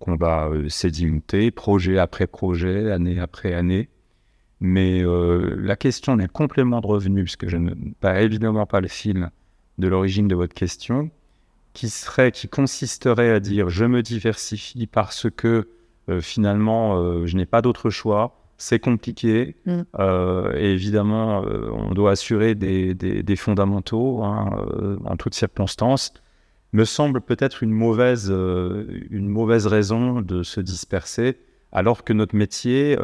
[0.07, 3.89] va euh, sédimenter, projet après projet, année après année.
[4.61, 8.89] Mais euh, la question d'un complément de revenu, puisque je ne pas évidemment pas le
[8.89, 9.31] fil
[9.79, 11.11] de l'origine de votre question,
[11.73, 15.69] qui serait, qui consisterait à dire je me diversifie parce que
[16.09, 19.57] euh, finalement je n'ai pas d'autre choix, c'est compliqué.
[19.65, 19.81] Mm.
[19.99, 26.13] Euh, et évidemment, euh, on doit assurer des, fondamentaux hein, euh, en toutes circonstances.
[26.73, 31.39] Me semble peut-être une mauvaise, une mauvaise raison de se disperser,
[31.73, 32.97] alors que notre métier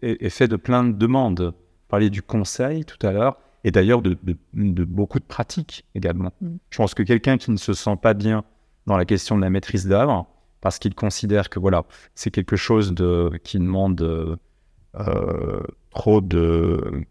[0.00, 1.52] est, fait de plein de demandes.
[1.52, 4.16] Vous parliez du conseil tout à l'heure, et d'ailleurs de,
[4.54, 6.32] beaucoup de pratiques également.
[6.40, 6.56] Mm.
[6.70, 8.44] Je pense que quelqu'un qui ne se sent pas bien
[8.86, 10.26] dans la question de la maîtrise d'œuvre,
[10.60, 14.38] parce qu'il considère que voilà, c'est quelque chose de, qui demande
[14.94, 17.04] euh, trop de,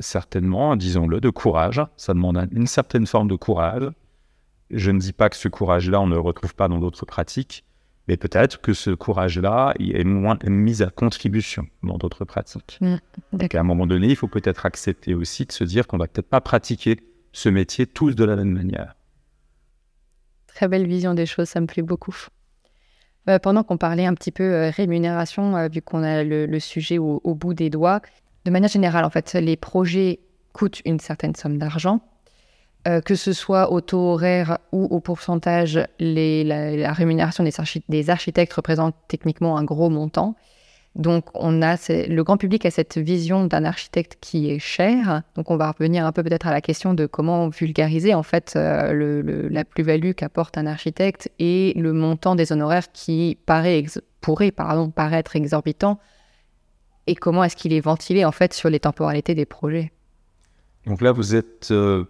[0.00, 1.80] certainement, disons-le, de courage.
[1.96, 3.90] Ça demande une certaine forme de courage.
[4.70, 7.64] Je ne dis pas que ce courage-là, on ne le retrouve pas dans d'autres pratiques,
[8.08, 12.78] mais peut-être que ce courage-là est moins mis à contribution dans d'autres pratiques.
[12.80, 12.96] Mmh,
[13.32, 16.06] Donc à un moment donné, il faut peut-être accepter aussi de se dire qu'on va
[16.06, 17.00] peut-être pas pratiquer
[17.32, 18.94] ce métier tous de la même manière.
[20.46, 22.16] Très belle vision des choses, ça me plaît beaucoup.
[23.28, 26.98] Euh, pendant qu'on parlait un petit peu euh, rémunération, euh, vu qu'on a le, sujet
[26.98, 28.00] au, bout des doigts,
[28.44, 30.20] de manière générale, en fait, les projets
[30.52, 32.00] coûtent une certaine somme d'argent.
[33.04, 37.44] Que ce soit au taux horaire ou au pourcentage, la, rémunération
[37.88, 40.36] des, architectes représente techniquement un gros montant.
[40.96, 45.22] Donc, on a le grand public a cette vision d'un architecte qui est cher.
[45.34, 48.54] Donc, on va revenir un peu peut-être à la question de comment vulgariser en fait
[48.56, 53.84] euh, la plus-value qu'apporte un architecte et le montant des honoraires qui paraît
[54.22, 55.98] pourrait pardon, paraître exorbitant
[57.06, 59.92] et comment est-ce qu'il est ventilé en fait sur les temporalités des projets.
[60.86, 62.04] Donc là, vous êtes, euh,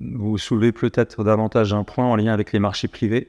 [0.00, 3.28] vous soulevez peut-être davantage un point en lien avec les marchés privés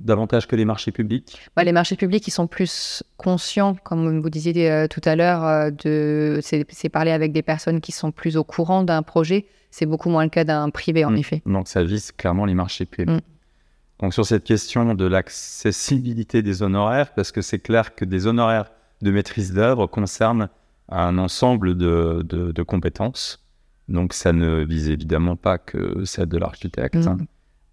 [0.00, 4.70] davantage que les marchés publics Les marchés publics, ils sont plus conscients, comme vous disiez
[4.70, 8.44] euh, tout à l'heure, euh, de c'est parler avec des personnes qui sont plus au
[8.44, 9.46] courant d'un projet.
[9.70, 11.16] C'est beaucoup moins le cas d'un privé, en mm.
[11.16, 11.42] effet.
[11.46, 13.16] Donc ça vise clairement les marchés publics.
[13.16, 13.20] Mm.
[14.00, 18.70] Donc sur cette question de l'accessibilité des honoraires, parce que c'est clair que des honoraires
[19.00, 20.48] de maîtrise d'œuvre concernent
[20.88, 23.41] un ensemble de, de, compétences.
[23.88, 26.96] Donc ça ne vise évidemment pas que celle de l'architecte.
[26.96, 27.08] Mm.
[27.08, 27.18] Hein.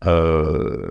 [0.05, 0.87] Euh,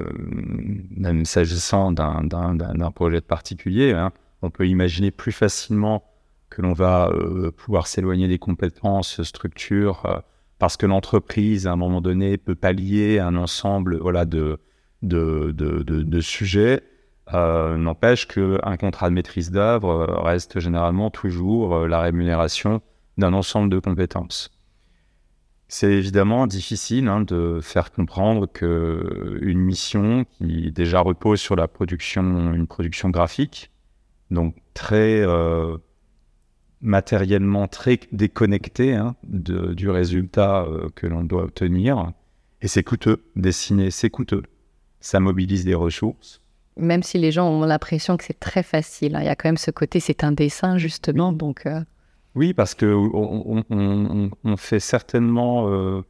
[0.90, 6.04] même s'agissant d'un projet particulier, hein, on peut imaginer plus facilement
[6.50, 10.18] que l'on va euh, pouvoir s'éloigner des compétences, structures, euh,
[10.58, 14.58] parce que l'entreprise, à un moment donné, peut pallier un ensemble voilà, de,
[15.02, 16.82] de, de, de sujets.
[17.30, 22.80] N'empêche qu'un contrat de maîtrise d'œuvre reste généralement toujours la rémunération
[23.18, 24.57] d'un ensemble de compétences.
[25.70, 31.68] C'est évidemment difficile hein, de faire comprendre que une mission qui déjà repose sur la
[31.68, 33.70] production, une production graphique,
[34.30, 35.76] donc très euh,
[36.80, 42.12] matériellement très déconnectée hein, du résultat euh, que l'on doit obtenir,
[42.62, 43.22] et c'est coûteux.
[43.36, 44.42] Dessiner, c'est coûteux.
[45.00, 46.40] Ça mobilise des ressources.
[46.78, 49.48] Même si les gens ont l'impression que c'est très facile, hein, il y a quand
[49.48, 51.66] même ce côté, c'est un dessin justement, donc.
[51.66, 51.82] Euh,
[52.38, 56.02] oui, parce que on, fait certainement, euh,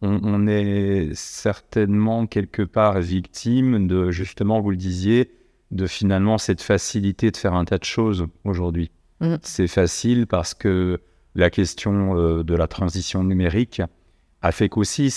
[0.00, 5.30] on, est certainement quelque part victime de, justement, vous le disiez,
[5.72, 8.90] de finalement cette facilité de faire un tas de choses aujourd'hui.
[9.20, 9.34] Mm.
[9.42, 11.02] C'est facile parce que
[11.34, 13.82] la question de la transition numérique
[14.40, 15.12] a fait qu'aussi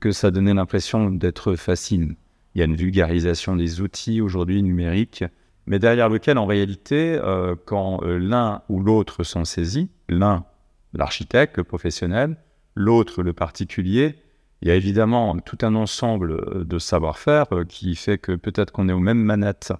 [0.00, 2.16] que ça donnait l'impression d'être facile.
[2.54, 5.24] Il y a une vulgarisation des outils aujourd'hui numériques,
[5.66, 7.20] mais derrière lequel, en réalité,
[7.64, 10.44] quand l'un ou l'autre sont saisis, l'un,
[10.92, 12.36] l'architecte, le professionnel,
[12.74, 14.16] l'autre, le particulier,
[14.62, 18.72] il y a évidemment tout un ensemble euh, de savoir-faire euh, qui fait que peut-être
[18.72, 19.72] qu'on est aux mêmes manettes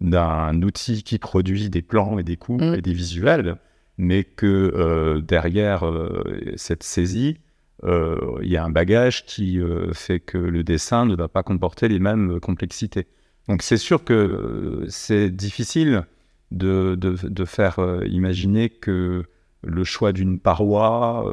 [0.00, 2.74] d'un outil qui produit des plans et des coups mm.
[2.74, 3.56] et des visuels,
[3.96, 5.84] mais que euh, derrière
[6.56, 7.38] cette saisie,
[7.82, 9.60] il y a un bagage qui
[9.92, 13.06] fait que le dessin ne va pas comporter les mêmes complexités.
[13.48, 16.06] Donc c'est sûr que c'est difficile
[16.50, 19.24] de, de, de faire imaginer que
[19.62, 21.24] le choix d'une paroi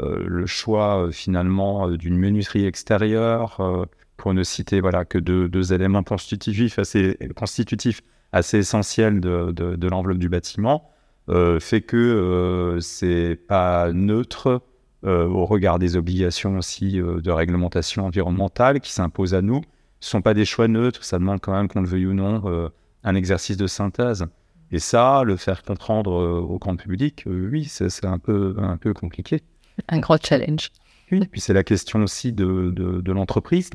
[0.00, 5.72] euh, le choix euh, finalement euh, d'une menuiserie extérieure, pour ne citer voilà, que deux,
[5.72, 8.00] éléments constitutifs assez, constitutifs
[8.32, 10.90] assez essentiels de, l'enveloppe du bâtiment,
[11.60, 14.62] fait que c'est pas neutre
[15.02, 19.62] au regard des obligations aussi de réglementation environnementale qui s'imposent à nous.
[20.04, 22.12] Ce ne sont pas des choix neutres, ça demande quand même qu'on le veuille ou
[22.12, 22.70] non
[23.04, 24.26] un exercice de synthèse.
[24.70, 29.40] Et ça, le faire comprendre au grand public, oui, c'est un peu, un peu compliqué.
[29.88, 30.70] Un gros challenge.
[31.10, 33.70] Oui, puis c'est la question aussi de, de, l'entreprise.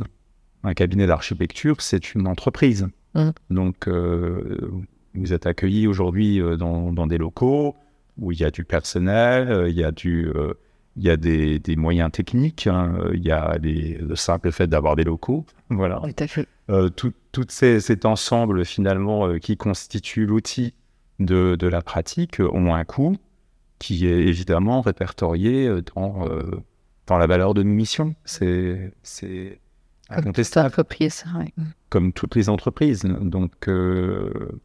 [0.63, 2.87] Un cabinet d'architecture, c'est une entreprise.
[3.15, 3.29] Mmh.
[3.49, 4.71] Donc, euh,
[5.15, 7.75] vous êtes accueilli aujourd'hui euh, dans, dans, des locaux
[8.19, 10.31] où il y a du personnel, euh, il y a, du,
[10.95, 14.95] il y a des, des moyens techniques, hein, il y a le simple fait d'avoir
[14.95, 15.45] des locaux.
[15.69, 16.01] Voilà.
[16.03, 16.47] Tout à fait.
[16.95, 20.73] tout, tout ces, cet ensemble, finalement, qui constitue l'outil
[21.19, 23.15] de, de, la pratique, ont un coût
[23.79, 26.61] qui est évidemment répertorié euh, dans, euh,
[27.07, 28.13] dans la valeur de nos missions.
[28.25, 28.91] C'est
[30.09, 30.67] incontestable.
[31.89, 33.03] Comme toutes les entreprises.
[33.03, 34.59] Donc, euh,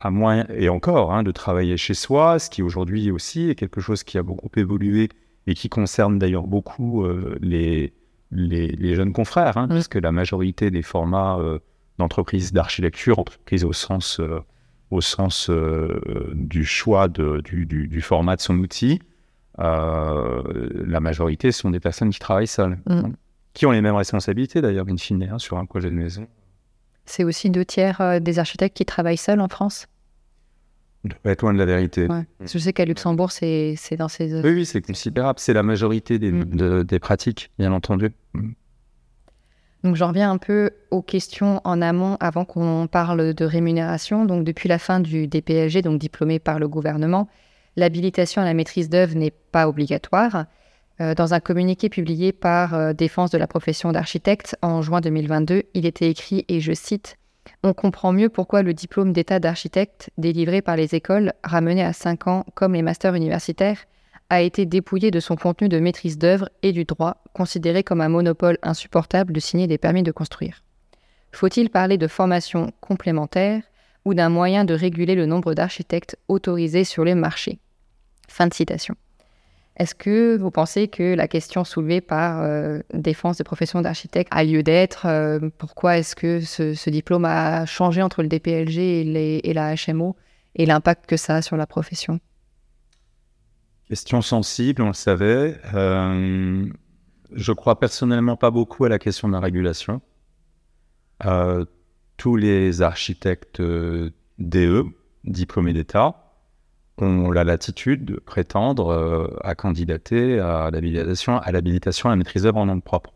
[0.00, 3.80] à moins, et encore, hein, de travailler chez soi, ce qui aujourd'hui aussi est quelque
[3.80, 5.10] chose qui a beaucoup évolué
[5.46, 7.06] et qui concerne d'ailleurs beaucoup
[7.40, 7.92] les,
[8.32, 11.38] les, les, jeunes confrères, hein, puisque la majorité des formats
[11.98, 14.20] d'entreprises d'architecture, entreprises au sens
[14.90, 16.00] au sens euh,
[16.34, 19.00] du choix de, du, format de son outil,
[19.58, 20.42] euh,
[20.86, 23.12] la majorité sont des personnes qui travaillent seules, mm.
[23.52, 26.26] qui ont les mêmes responsabilités d'ailleurs, in fine, hein, sur un projet de maison.
[27.04, 29.86] C'est aussi deux tiers euh, des architectes qui travaillent seuls en France?
[31.14, 32.08] Pas être loin de la vérité.
[32.40, 34.34] Je sais qu'à Luxembourg, c'est dans ces...
[34.42, 35.38] Oui, oui c'est considérable.
[35.38, 36.84] C'est la majorité des, mm.
[36.84, 38.10] des, pratiques, bien entendu.
[39.84, 44.24] Donc j'en reviens un peu aux questions en amont avant qu'on parle de rémunération.
[44.24, 47.28] Donc depuis la fin du DPLG, donc diplômé par le gouvernement,
[47.76, 50.46] l'habilitation à la maîtrise d'œuvre n'est pas obligatoire.
[51.00, 55.64] Euh, dans un communiqué publié par euh, Défense de la profession d'architecte en juin 2022,
[55.74, 57.18] il était écrit, et je cite,
[57.68, 62.28] On comprend mieux pourquoi le diplôme d'état d'architecte délivré par les écoles, ramené à 5
[62.28, 63.86] ans comme les masters universitaires,
[64.30, 68.08] a été dépouillé de son contenu de maîtrise d'œuvre et du droit, considéré comme un
[68.08, 70.62] monopole insupportable de signer des permis de construire.
[71.32, 73.64] Faut-il parler de formation complémentaire
[74.04, 77.58] ou d'un moyen de réguler le nombre d'architectes autorisés sur les marchés?
[78.28, 78.94] Fin de citation.
[79.76, 84.42] Est-ce que vous pensez que la question soulevée par euh, Défense de profession d'architecte a
[84.42, 89.74] lieu d'être euh, Pourquoi est-ce que ce, diplôme a changé entre le DPLG et, la
[89.74, 90.16] HMO
[90.54, 92.20] et l'impact que ça a sur la profession?
[93.88, 95.60] Question sensible, on le savait.
[95.74, 96.66] Euh,
[97.32, 100.00] je crois personnellement pas beaucoup à la question de la régulation.
[101.24, 101.64] Euh,
[102.16, 104.84] tous les architectes euh, DE,
[105.24, 106.25] diplômés d'État,
[106.98, 113.12] ont la latitude de prétendre à candidater à l'habilitation à, l'habilitation à la en propre.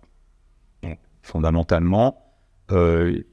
[1.22, 2.30] fondamentalement,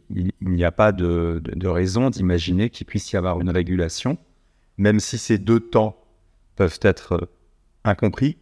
[0.09, 4.17] il n'y a pas de, raison d'imaginer qu'il puisse y avoir une régulation,
[4.77, 5.97] même si ces deux temps
[6.55, 7.29] peuvent être euh,
[7.83, 8.37] incompris.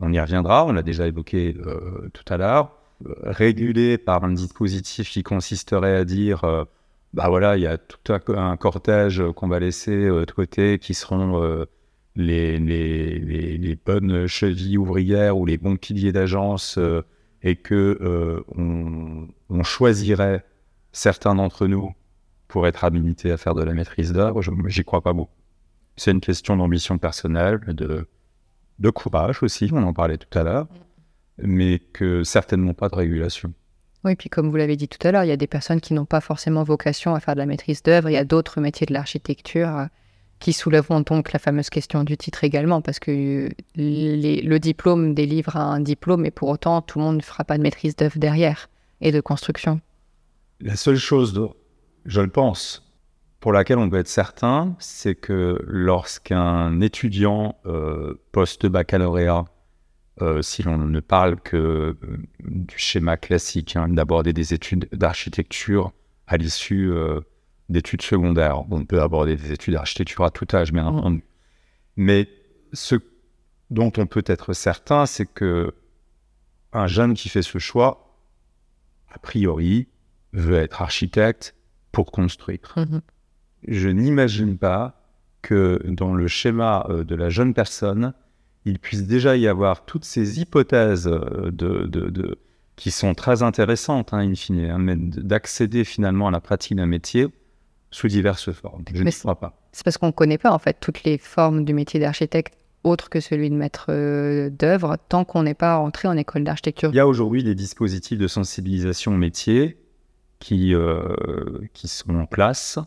[0.00, 2.76] On y reviendra, on l'a déjà évoqué euh, tout à l'heure.
[3.06, 6.66] Euh, régulé par un dispositif qui consisterait à dire
[7.14, 11.66] bah voilà, il y a tout un, cortège qu'on va laisser de côté qui seront
[12.16, 16.78] les, les, bonnes chevilles ouvrières ou les bons piliers d'agence
[17.42, 20.44] et que on, on, choisirait
[20.92, 21.94] certains d'entre nous
[22.48, 25.32] pour être habilités à faire de la maîtrise d'œuvre, j'y crois pas beaucoup.
[25.96, 28.06] C'est une question d'ambition personnelle, de,
[28.78, 30.68] de courage aussi, on en parlait tout à l'heure,
[31.38, 33.52] mais que certainement pas de régulation.
[34.04, 35.92] Oui, puis comme vous l'avez dit tout à l'heure, il y a des personnes qui
[35.92, 38.08] n'ont pas forcément vocation à faire de la maîtrise d'œuvre.
[38.08, 39.86] Il y a d'autres métiers de l'architecture euh,
[40.38, 45.80] qui soulèveront donc la fameuse question du titre également, parce que le diplôme délivre un
[45.80, 48.68] diplôme, et pour autant, tout le monde ne fera pas de maîtrise d'œuvre derrière
[49.00, 49.80] et de construction.
[50.60, 51.40] La seule chose,
[52.04, 52.88] je le pense,
[53.40, 59.44] pour laquelle on peut être certain, c'est que lorsqu'un étudiant euh, post-baccalauréat,
[60.20, 61.96] euh, si l'on ne parle que euh,
[62.40, 65.92] du schéma classique, hein, d'aborder des études d'architecture
[66.26, 66.92] à l'issue
[67.70, 70.96] d'études secondaires, on peut aborder des études d'architecture à tout âge, bien mmh.
[70.96, 71.24] entendu.
[71.96, 72.28] Mais
[72.74, 72.96] ce
[73.70, 75.74] dont on peut être certain, c'est que
[76.74, 78.14] un jeune qui fait ce choix,
[79.10, 79.88] a priori,
[80.34, 81.54] veut être architecte
[81.92, 82.74] pour construire.
[82.76, 82.98] Mmh
[83.66, 85.00] je n'imagine pas
[85.42, 88.14] que dans le schéma euh, de la jeune personne,
[88.64, 92.38] il puisse déjà y avoir toutes ces hypothèses euh, de,
[92.76, 97.28] qui sont très intéressantes, hein, in fine, hein, d'accéder finalement à la pratique d'un métier
[97.90, 98.84] sous diverses formes.
[98.92, 99.58] Je ne crois pas.
[99.72, 102.54] C'est parce qu'on ne connaît pas en fait toutes les formes du métier d'architecte
[102.84, 106.90] autre que celui de maître euh, d'œuvre tant qu'on n'est pas entré en école d'architecture.
[106.90, 109.78] Il y a aujourd'hui des dispositifs de sensibilisation au métier
[110.38, 110.72] qui,
[111.72, 112.78] qui sont en place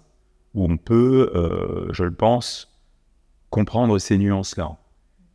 [0.54, 2.72] où on peut, euh, je le pense,
[3.50, 4.78] comprendre ces nuances-là,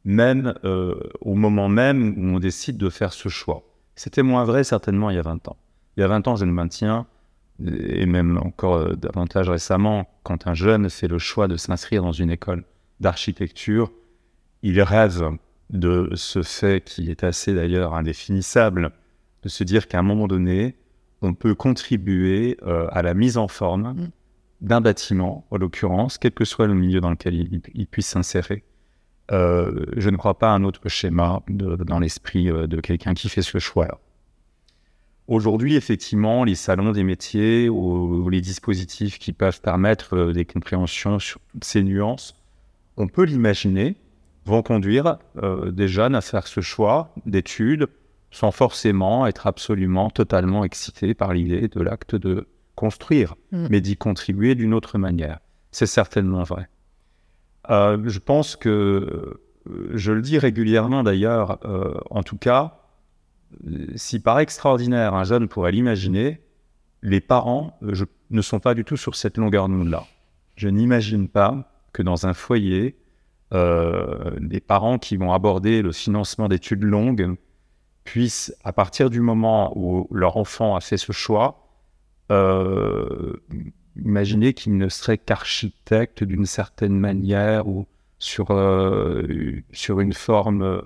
[0.06, 3.62] même euh, au moment même où on décide de faire ce choix.
[3.94, 5.56] C'était moins vrai certainement il y a 20 ans.
[5.96, 7.06] Il y a 20 ans, je le maintiens,
[7.64, 12.12] et même encore euh, davantage récemment, quand un jeune fait le choix de s'inscrire dans
[12.12, 12.64] une école
[13.00, 13.92] d'architecture,
[14.62, 15.30] il rêve
[15.70, 18.92] de ce fait qui est assez d'ailleurs indéfinissable,
[19.42, 20.76] de se dire qu'à un moment donné,
[21.20, 22.58] on peut contribuer
[22.90, 24.10] à la mise en forme mm
[24.60, 27.34] d'un bâtiment, en l'occurrence, quel que soit le milieu dans lequel
[27.74, 28.64] il, puisse s'insérer.
[29.32, 33.28] Euh, je ne crois pas à un autre schéma dans l'esprit euh, de quelqu'un qui
[33.28, 34.00] fait ce choix.
[35.26, 41.18] Aujourd'hui, effectivement, les salons des métiers ou, les dispositifs qui peuvent permettre euh, des compréhensions
[41.18, 42.40] sur toutes ces nuances,
[42.96, 43.96] on peut l'imaginer,
[44.44, 45.18] vont conduire
[45.72, 47.88] des jeunes à faire ce choix d'études
[48.30, 52.46] sans forcément être absolument totalement excités par l'idée de l'acte de
[52.76, 53.66] construire, mm.
[53.70, 55.40] mais d'y contribuer d'une autre manière.
[55.72, 56.68] C'est certainement vrai.
[57.70, 58.70] Euh, je pense que,
[59.68, 62.78] euh, je le dis régulièrement d'ailleurs, euh, en tout cas,
[63.94, 66.40] si par extraordinaire un jeune pourrait l'imaginer,
[67.02, 67.78] les parents
[68.30, 70.04] ne sont pas du tout sur cette longueur d'onde-là.
[70.56, 72.96] Je n'imagine pas que dans un foyer,
[73.52, 77.36] des parents qui vont aborder le financement d'études longues
[78.02, 81.68] puissent, à partir du moment où leur enfant a fait ce choix,
[84.04, 87.86] imaginez qu'il ne serait qu'architecte d'une certaine manière ou
[88.18, 90.82] sur, euh, sur une forme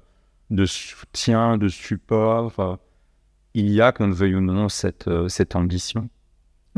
[0.51, 2.79] de soutien, de support.
[3.55, 6.09] il y a, qu'on ne veuille ou non, cette, euh, cette ambition.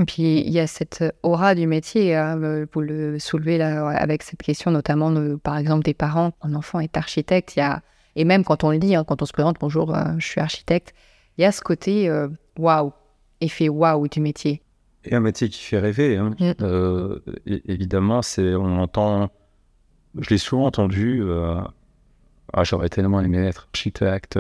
[0.00, 2.36] Et puis il y a cette aura du métier, hein,
[2.72, 6.32] vous le soulevez là, avec cette question notamment, par exemple, des parents.
[6.40, 7.82] Un enfant est architecte, il y a,
[8.16, 10.94] et même quand on le dit, hein, quand on se présente, bonjour, je suis architecte,
[11.36, 12.10] il y a ce côté
[12.58, 12.92] waouh,
[13.42, 14.62] effet waouh du métier
[15.05, 16.16] Et un métier qui fait rêver.
[16.16, 16.30] Hein.
[16.38, 16.53] Mm.
[16.62, 19.30] Euh, évidemment, c'est, on entend,
[20.18, 21.61] je l'ai souvent entendu, euh,
[22.53, 24.38] ah, j'aurais tellement aimé être architecte.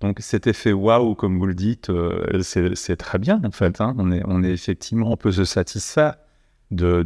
[0.00, 3.80] Donc cet effet waouh, comme vous le dites, euh, c'est, très bien en fait.
[3.80, 3.94] Hein.
[3.98, 6.16] On, est, on est effectivement, on peut se satisfaire
[6.70, 7.02] de,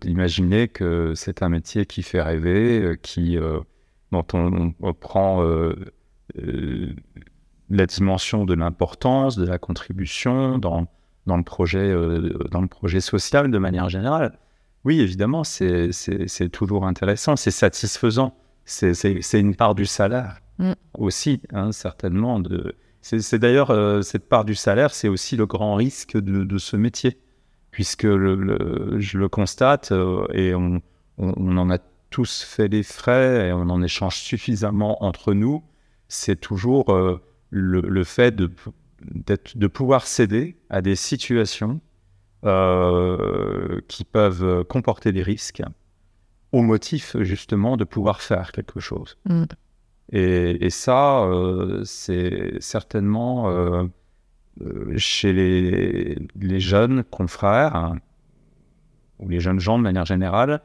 [0.00, 3.36] d'imaginer que c'est un métier qui fait rêver, qui,
[4.10, 5.44] dont on, on prend
[7.68, 10.86] la dimension de l'importance, de la contribution dans,
[11.26, 14.38] dans, le projet, euh, dans le projet social de manière générale.
[14.84, 15.90] Oui, évidemment, c'est
[16.50, 18.34] toujours intéressant, c'est satisfaisant.
[18.64, 20.72] C'est une part du salaire mm.
[20.98, 22.42] aussi, hein, certainement.
[23.00, 26.76] C'est d'ailleurs, euh, cette part du salaire, c'est aussi le grand risque de, de ce
[26.76, 27.18] métier,
[27.70, 30.80] puisque le, je le constate euh, et on,
[31.18, 31.78] on, on, en a
[32.10, 35.62] tous fait les frais et on en échange suffisamment entre nous.
[36.08, 36.94] C'est toujours
[37.52, 38.50] le, fait de,
[39.04, 41.80] de pouvoir céder à des situations
[42.44, 45.62] euh, qui peuvent comporter des risques
[46.50, 49.16] au motif justement de pouvoir faire quelque chose.
[49.26, 49.44] Mm.
[50.10, 53.86] Et, ça, euh, c'est certainement euh,
[54.96, 57.98] chez les, les, jeunes confrères, hein,
[59.20, 60.62] ou les jeunes gens de manière générale,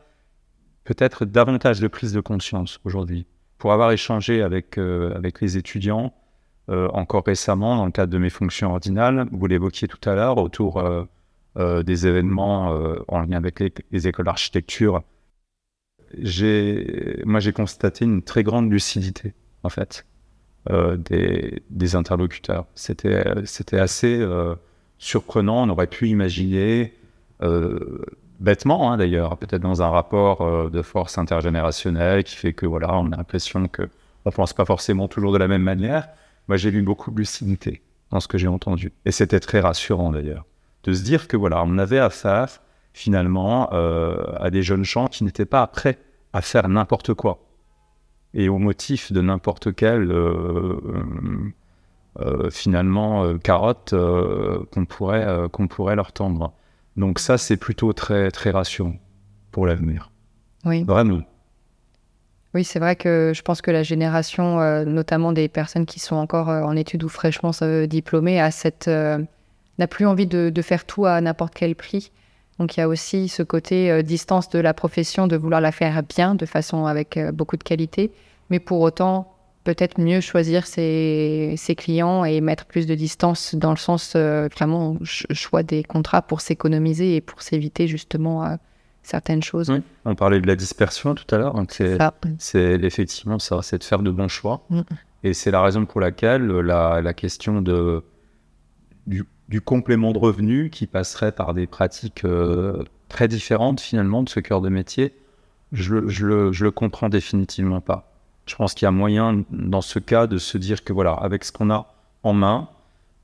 [0.83, 3.27] peut-être davantage de prise de conscience aujourd'hui.
[3.59, 6.11] Pour avoir échangé avec, avec les étudiants,
[6.69, 9.27] euh, encore récemment dans le cadre de mes fonctions ordinales.
[9.31, 11.05] Vous l'évoquiez tout à l'heure autour euh,
[11.57, 15.01] euh, des événements en lien avec les, écoles d'architecture.
[16.13, 20.05] Moi, j'ai constaté une très grande lucidité, en fait,
[20.69, 22.65] des, interlocuteurs.
[22.75, 24.25] C'était assez
[24.97, 25.63] surprenant.
[25.63, 26.93] On aurait pu imaginer
[28.39, 33.11] bêtement hein, d'ailleurs, peut-être dans un rapport de force intergénérationnelle qui fait que voilà, on
[33.13, 33.89] a l'impression que
[34.25, 36.09] on pense pas forcément toujours de la même manière.
[36.47, 37.81] Moi, j'ai lu beaucoup de lucidité
[38.11, 38.93] dans ce que j'ai entendu.
[39.05, 40.45] Et c'était très rassurant d'ailleurs,
[40.83, 42.61] de se dire que voilà, on avait affaire
[42.93, 45.99] finalement à des jeunes gens qui n'étaient pas prêts
[46.33, 47.43] à faire n'importe quoi
[48.33, 50.13] et au motif de n'importe quelle
[52.49, 53.93] finalement carotte
[54.71, 56.53] qu'on pourrait qu'on pourrait leur tendre.
[56.95, 58.95] Donc ça c'est plutôt très très rassurant
[59.51, 60.11] pour l'avenir.
[60.65, 60.83] Oui.
[60.83, 61.21] Vraiment.
[62.53, 66.15] Oui, c'est vrai que je pense que la génération, euh, notamment des personnes qui sont
[66.15, 70.85] encore euh, en études ou fraîchement euh, diplômées, a cette, n'a plus envie de, faire
[70.85, 72.11] tout à n'importe quel prix.
[72.59, 76.01] Donc il y a aussi ce côté distance de la profession, de vouloir la faire
[76.01, 78.11] bien, de façon avec beaucoup de qualité,
[78.49, 83.77] mais pour autant peut-être mieux choisir ses, clients et mettre plus de distance dans le
[83.77, 88.57] sens vraiment choix des contrats pour s'économiser et pour s'éviter justement
[89.07, 89.71] certaines choses.
[90.05, 91.55] On parlait de la dispersion tout à l'heure.
[92.39, 94.65] C'est effectivement ça, c'est de faire de bons choix.
[94.69, 94.81] Mm.
[95.23, 98.03] Et c'est la raison pour laquelle la, la question de,
[99.07, 104.29] du, du, complément de revenu qui passerait par des pratiques euh, très différentes finalement de
[104.29, 105.13] ce cœur de métier,
[105.71, 108.11] je, je, le, je le comprends définitivement pas.
[108.45, 111.43] Je pense qu'il y a moyen dans ce cas de se dire que voilà, avec
[111.43, 111.93] ce qu'on a
[112.23, 112.69] en main,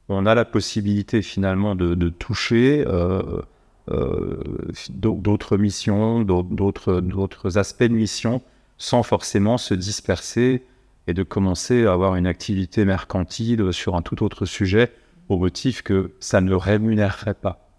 [0.09, 3.41] on a la possibilité finalement de, de toucher euh, euh,
[3.89, 8.41] d'autres missions, d'autres aspects de mission,
[8.77, 10.63] sans forcément se disperser
[11.07, 14.91] et de commencer à avoir une activité mercantile sur un tout autre sujet
[15.29, 17.69] au motif que ça ne rémunérerait pas.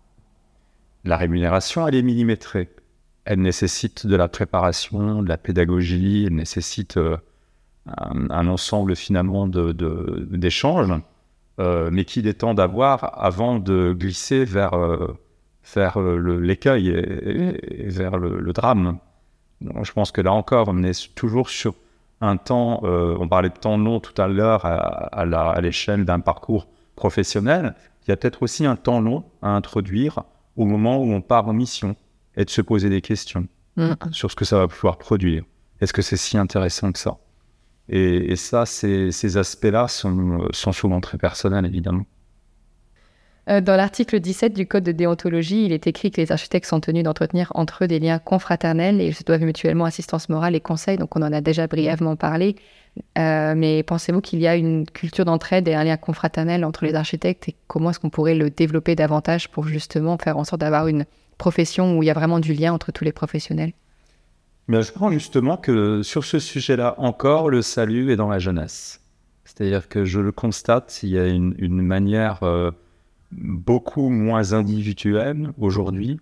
[1.05, 2.71] La rémunération, elle est millimétrée.
[3.25, 7.17] Elle nécessite de la préparation, de la pédagogie, elle nécessite euh,
[7.87, 11.01] un, ensemble finalement d'échanges, de,
[11.61, 14.75] euh, mais qu'il est temps d'avoir avant de glisser vers
[15.75, 18.99] vers l'écueil et, vers le, drame.
[19.61, 21.75] je pense que là encore, on est toujours sur
[22.21, 26.69] un temps, euh, on parlait de temps long tout à l'heure à, l'échelle d'un parcours
[26.97, 27.75] professionnel.
[28.07, 30.23] Il y a peut-être aussi un temps long à introduire
[30.57, 31.97] au moment où on part en mission
[32.37, 33.47] et de se poser des questions
[33.77, 33.95] mm.
[34.13, 35.45] sur ce que ça va pouvoir produire.
[35.81, 37.17] Est-ce que c'est si intéressant que ça?
[37.89, 42.07] Et, ça, ces, aspects-là sont, sont souvent très personnels, évidemment.
[43.51, 46.81] Euh, dans l'article 17 du Code de déontologie, il est écrit que les architectes sont
[46.81, 50.61] tenus d'entretenir entre eux des liens confraternels et ils se doivent mutuellement assistance morale et
[50.61, 50.97] conseil.
[50.97, 52.57] Donc, on en a déjà brièvement parlé.
[53.19, 56.95] Euh, mais pensez-vous qu'il y a une culture d'entraide et un lien confraternel entre les
[56.95, 60.87] architectes et comment est-ce qu'on pourrait le développer davantage pour justement faire en sorte d'avoir
[60.87, 61.05] une
[61.37, 63.73] profession où il y a vraiment du lien entre tous les professionnels?
[64.69, 69.03] Mais Je crois justement que sur ce sujet-là encore, le salut est dans la jeunesse.
[69.45, 72.43] C'est-à-dire que je le constate, il y a une, manière...
[72.43, 72.71] Euh,
[73.37, 76.21] beaucoup moins individuel aujourd'hui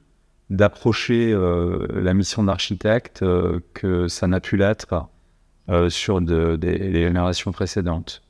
[0.52, 5.08] d'approcher euh, la mission d'architecte euh, que ça n'a pu l'être
[5.70, 8.22] euh, sur des, générations précédentes.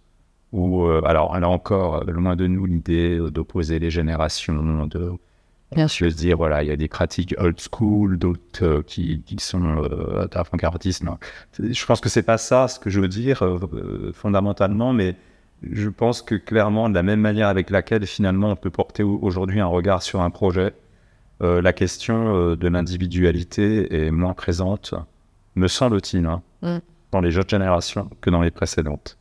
[0.53, 5.13] Ou alors, elle a encore loin de nous l'idée d'opposer les générations, de,
[5.75, 6.11] Bien sûr.
[6.11, 9.83] se dire voilà, il y a des pratiques old school, d'autres qui, qui, sont
[10.35, 11.05] avant-gardistes.
[11.59, 13.43] Je pense que c'est pas ça ce que je veux dire
[14.13, 15.17] fondamentalement, mais
[15.71, 19.61] je pense que clairement, de la même manière avec laquelle finalement on peut porter aujourd'hui
[19.61, 20.75] un regard sur un projet,
[21.43, 24.95] euh, la question euh, de l'individualité est moins présente,
[25.55, 26.79] me semble-t-il, hein, mm.
[27.11, 29.19] dans les jeunes générations que dans les précédentes.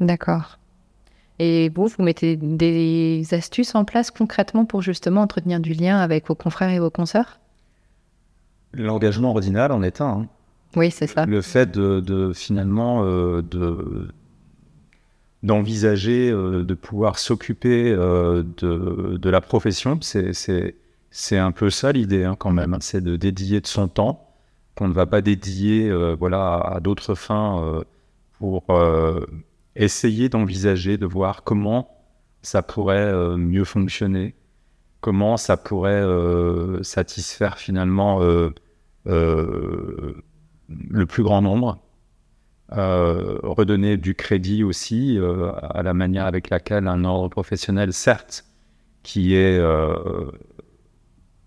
[0.00, 0.58] D'accord.
[1.38, 6.28] Et vous, vous mettez des astuces en place concrètement pour justement entretenir du lien avec
[6.28, 7.40] vos confrères et vos consoeurs?
[8.74, 10.06] L'engagement ordinal en est un.
[10.06, 10.28] Hein.
[10.76, 11.26] Oui, c'est ça.
[11.26, 14.08] Le fait de, finalement euh, de
[15.42, 19.98] d'envisager euh, de pouvoir s'occuper euh, de, de, la profession.
[20.00, 24.28] C'est un peu ça l'idée hein, quand même, c'est de dédier de son temps
[24.74, 27.82] qu'on ne va pas dédier euh, voilà, à, d'autres fins
[28.38, 28.64] pour
[29.76, 31.88] essayer d'envisager, de voir comment
[32.42, 34.34] ça pourrait mieux fonctionner,
[35.00, 36.04] comment ça pourrait
[36.82, 38.20] satisfaire finalement
[39.04, 40.14] le
[41.06, 41.81] plus grand nombre.
[42.78, 48.46] Euh, redonner du crédit aussi euh, à la manière avec laquelle un ordre professionnel, certes,
[49.02, 50.30] qui est euh,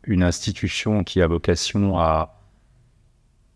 [0.04, 2.44] une institution qui a vocation à,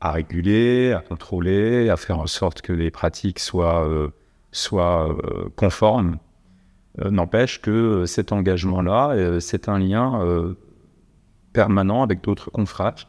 [0.01, 3.87] à réguler, à contrôler, à faire en sorte que les pratiques soient,
[4.51, 5.15] soient
[5.55, 6.17] conformes,
[6.97, 10.55] n'empêche que cet engagement-là, c'est un lien
[11.53, 13.08] permanent avec d'autres confrères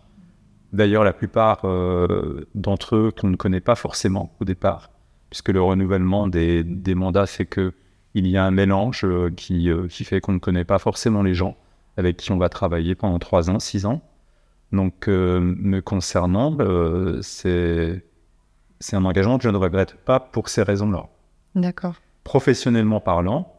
[0.73, 4.91] D'ailleurs, la plupart euh, d'entre eux qu'on ne connaît pas forcément au départ,
[5.29, 6.65] puisque le renouvellement des,
[6.95, 7.73] mandats fait que
[8.15, 11.23] il y a un mélange euh, qui, euh, qui, fait qu'on ne connaît pas forcément
[11.23, 11.57] les gens
[11.97, 14.03] avec qui on va travailler pendant trois ans, six ans.
[14.73, 16.57] Donc, me concernant,
[17.23, 18.05] c'est
[18.79, 21.09] c'est un engagement que je ne regrette pas pour ces raisons-là.
[21.57, 21.97] D'accord.
[22.23, 23.53] Professionnellement parlant,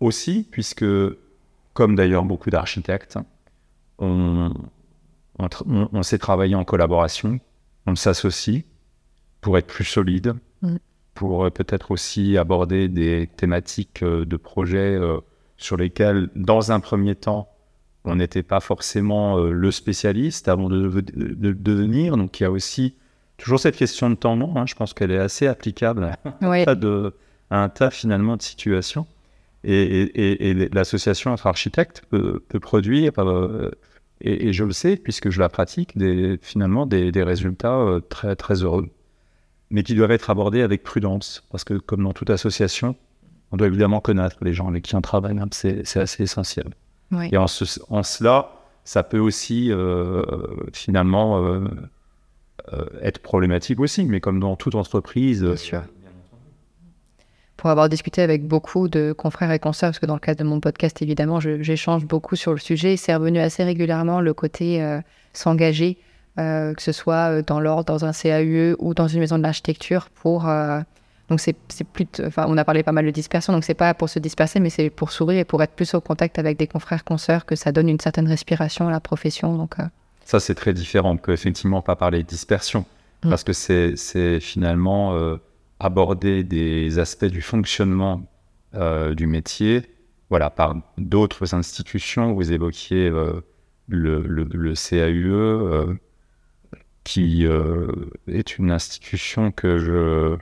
[0.00, 0.84] aussi, puisque,
[1.74, 3.18] comme d'ailleurs beaucoup d'architectes,
[3.98, 4.52] on,
[5.92, 7.38] on, sait travailler en collaboration,
[7.86, 8.64] on s'associe
[9.40, 10.76] pour être plus solide, mm.
[11.14, 15.18] pour euh, peut-être aussi aborder des thématiques euh, de projets euh,
[15.56, 17.48] sur lesquels, dans un premier temps,
[18.04, 21.02] on n'était pas forcément le spécialiste avant de,
[21.52, 22.16] devenir.
[22.16, 22.94] Donc il y a aussi
[23.36, 24.56] toujours cette question de temps long.
[24.56, 24.64] Hein.
[24.64, 27.14] je pense qu'elle est assez applicable à, de,
[27.50, 29.06] un tas finalement de situations.
[29.64, 33.12] Et, l'association entre architectes peut, produire
[34.20, 38.62] et, je le sais, puisque je la pratique, des, finalement des, résultats euh, très, très
[38.62, 38.88] heureux,
[39.70, 42.96] mais qui doivent être abordés avec prudence, parce que comme dans toute association,
[43.52, 46.66] on doit évidemment connaître les gens avec qui on travaille, c'est assez essentiel.
[47.32, 48.52] Et en, cela,
[48.84, 50.22] ça peut aussi euh,
[50.72, 51.64] finalement euh,
[53.02, 55.82] être problématique aussi, mais comme dans toute entreprise, Bien sûr
[57.60, 60.48] pour avoir discuté avec beaucoup de confrères et consoeurs, parce que dans le cadre de
[60.48, 62.96] mon podcast, évidemment, j'échange beaucoup sur le sujet.
[62.96, 64.98] C'est revenu assez régulièrement le côté euh,
[65.34, 65.98] s'engager,
[66.38, 69.42] euh, que ce soit euh, dans l'ordre, dans un CAUE ou dans une maison de
[69.42, 70.48] l'architecture pour.
[71.28, 71.54] donc c'est
[71.92, 74.58] plus, enfin on a parlé pas mal de dispersion, donc c'est pas pour se disperser,
[74.58, 77.56] mais c'est pour s'ouvrir et pour être plus au contact avec des confrères consoeurs que
[77.56, 79.54] ça donne une certaine respiration à la profession.
[79.58, 79.74] Donc
[80.24, 82.86] ça c'est très différent que effectivement pas parler de dispersion,
[83.22, 83.28] mm.
[83.28, 85.36] parce que c'est finalement
[85.80, 88.22] aborder des aspects du fonctionnement
[88.74, 89.82] euh, du métier,
[90.28, 92.34] voilà, par d'autres institutions.
[92.34, 93.40] Vous évoquiez euh,
[93.88, 95.94] le, CAUE, euh,
[97.02, 97.46] qui
[98.28, 100.38] est une institution que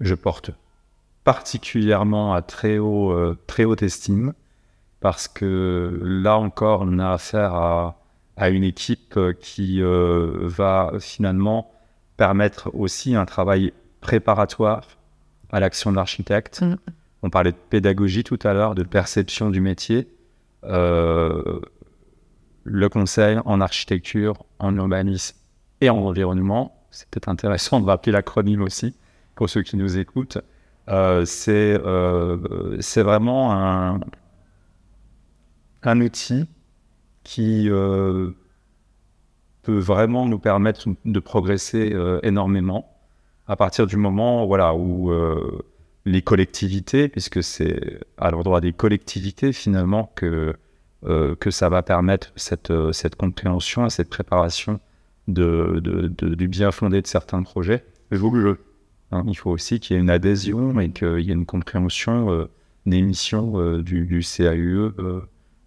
[0.00, 0.50] je, porte
[1.22, 4.32] particulièrement à très, haut, très haute estime,
[4.98, 11.70] parce que là encore, on a affaire à une équipe qui va finalement
[12.16, 14.86] permettre aussi un travail préparatoire
[15.50, 16.62] à l'action de l'architecte.
[16.62, 16.76] Mm.
[17.22, 20.08] On parlait de pédagogie tout à l'heure, de perception du métier.
[20.64, 21.60] Euh,
[22.64, 25.36] le conseil en architecture, en urbanisme
[25.80, 28.94] et en environnement, c'est peut-être intéressant de rappeler l'acronyme aussi
[29.34, 30.38] pour ceux qui nous écoutent.
[30.88, 34.00] Euh, euh, c'est vraiment un,
[35.82, 36.46] un outil
[37.22, 38.34] qui peut
[39.66, 42.89] vraiment nous permettre de progresser énormément
[43.50, 45.58] à partir du moment voilà, où euh,
[46.04, 50.54] les collectivités, puisque c'est à l'endroit des collectivités finalement que,
[51.04, 54.78] euh, que ça va permettre cette, euh, cette compréhension et cette préparation
[55.26, 55.82] de,
[56.20, 57.84] du bien fondé de certains projets.
[58.12, 58.60] Vous, le
[59.10, 62.48] hein, il faut aussi qu'il y ait une adhésion et qu'il y ait une compréhension
[62.86, 64.92] des missions du, du, CAUE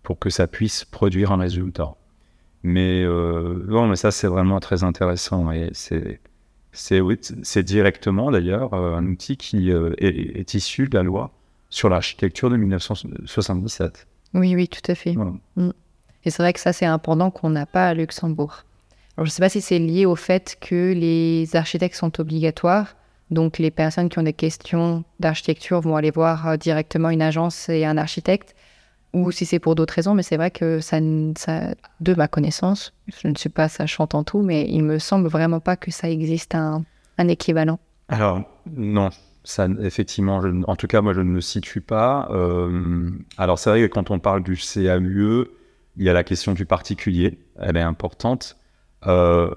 [0.04, 1.96] pour que ça puisse produire un résultat.
[2.64, 6.22] Mais, non, mais ça, c'est vraiment très intéressant et c'est
[6.74, 11.32] c'est directement d'ailleurs euh, un outil qui euh, est, issu de la loi
[11.70, 14.08] sur l'architecture de 1977.
[14.34, 15.16] Oui, oui, tout à fait.
[15.56, 15.72] Mm.
[16.26, 18.64] Et c'est vrai que ça, c'est un pendant qu'on n'a pas à Luxembourg.
[19.16, 22.96] Alors, je ne sais pas si c'est lié au fait que les architectes sont obligatoires.
[23.30, 27.70] Donc, les personnes qui ont des questions d'architecture vont aller voir euh, directement une agence
[27.70, 28.56] et un architecte
[29.14, 30.80] ou si c'est pour d'autres raisons, mais c'est vrai que
[32.02, 35.60] de ma connaissance, je ne suis pas sachante en tout, mais il me semble vraiment
[35.60, 36.84] pas que ça existe un,
[37.20, 37.80] équivalent.
[38.10, 38.42] Alors,
[38.76, 39.10] non,
[39.44, 42.28] ça, effectivement, en tout cas, moi, je ne le situe pas.
[42.32, 45.48] Euh, alors, c'est vrai que quand on parle du CAUE,
[45.96, 48.58] il y a la question du particulier, elle est importante.
[49.06, 49.54] Euh,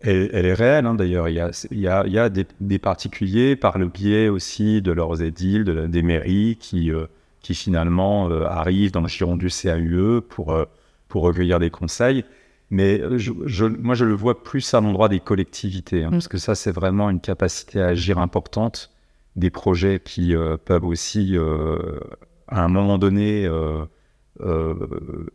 [0.00, 1.28] elle, est réelle, hein, d'ailleurs.
[1.30, 6.58] Il y a, des, particuliers, par le biais aussi de leurs édiles, de, des mairies,
[6.60, 6.92] qui...
[6.92, 7.06] Euh,
[7.44, 10.64] qui finalement euh, arrivent dans le giron du CAUE pour, euh,
[11.08, 12.24] pour recueillir des conseils.
[12.70, 16.12] Mais euh, je, moi, je le vois plus à l'endroit des collectivités, hein, mm.
[16.12, 18.90] parce que ça, c'est vraiment une capacité à agir importante
[19.36, 20.32] des projets qui
[20.64, 21.36] peuvent aussi,
[22.46, 23.50] à un moment donné,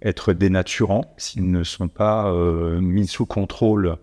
[0.01, 2.33] être dénaturants s'ils ne sont pas
[2.79, 3.97] mis sous contrôle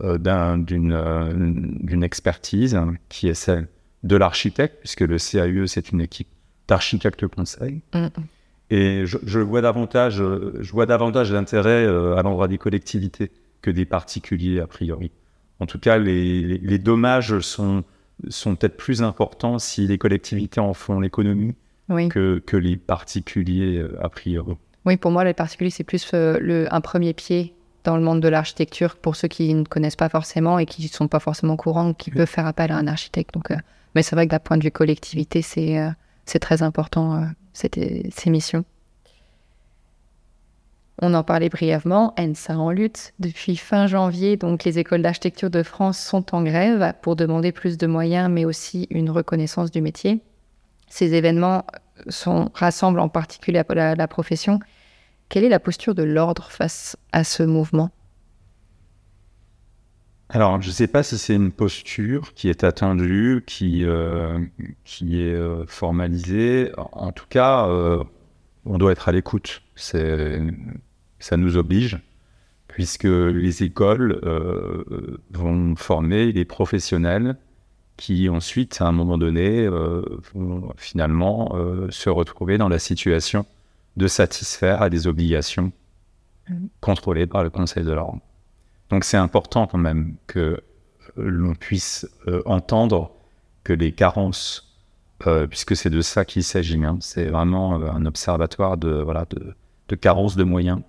[0.00, 3.68] d'une expertise hein, qui est celle
[4.02, 6.26] de l'architecte, puisque le CAUE, c'est une équipe
[6.68, 7.80] d'architecte conseil.
[8.70, 13.30] Et je, vois davantage, je vois davantage d'intérêt euh, à l'endroit des collectivités
[13.62, 15.12] que des particuliers a priori.
[15.60, 17.84] En tout cas, les, dommages sont,
[18.28, 21.54] sont peut-être plus importants si les collectivités en font l'économie
[22.10, 24.56] que, que les particuliers euh, a priori.
[24.84, 27.54] Oui, pour moi, les particuliers, c'est plus euh, le, un premier pied
[27.84, 30.88] dans le monde de l'architecture pour ceux qui ne connaissent pas forcément et qui ne
[30.88, 33.32] sont pas forcément courants, qui peuvent faire appel à un architecte.
[33.32, 33.52] Donc,
[33.94, 35.78] mais c'est vrai que d'un point de vue collectivité, c'est
[36.26, 38.64] c'est très important, euh, ces missions.
[41.02, 43.12] On en parlait brièvement, ENSA en lutte.
[43.18, 47.76] Depuis fin janvier, donc les écoles d'architecture de France sont en grève pour demander plus
[47.76, 50.22] de moyens, mais aussi une reconnaissance du métier.
[50.88, 51.64] Ces événements
[52.08, 54.58] sont, rassemblent en particulier la, profession
[55.28, 57.90] Quelle est la posture de l'ordre face à ce mouvement?
[60.28, 64.44] Alors, je ne sais pas si c'est une posture qui est attendue, qui, euh,
[64.84, 66.72] qui est euh, formalisée.
[66.76, 68.02] En tout cas, euh,
[68.64, 69.62] on doit être à l'écoute.
[69.76, 71.98] Ça nous oblige,
[72.66, 74.20] puisque les écoles
[75.30, 77.36] vont former les professionnels
[77.96, 81.54] qui ensuite, à un moment donné, vont finalement
[81.90, 83.46] se retrouver dans la situation
[83.96, 85.72] de satisfaire à des obligations
[86.48, 86.54] mmh.
[86.80, 88.20] contrôlées par le Conseil de l'ordre.
[88.90, 90.60] Donc c'est important quand même que euh,
[91.16, 93.12] l'on puisse euh, entendre
[93.64, 94.78] que les carences,
[95.26, 99.26] euh, puisque c'est de ça qu'il s'agit, hein, c'est vraiment un observatoire de, voilà,
[99.88, 100.80] de, carences de moyens,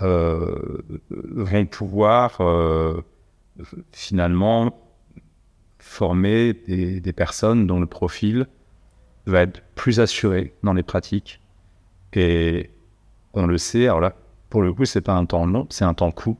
[0.00, 2.40] vont pouvoir
[3.92, 4.78] finalement
[5.78, 8.46] former des, des, personnes dont le profil
[9.26, 11.40] va être plus assuré dans les pratiques.
[12.14, 12.70] Et
[13.34, 14.14] on le sait, alors là,
[14.48, 16.38] pour le coup, c'est pas un temps long, c'est un temps court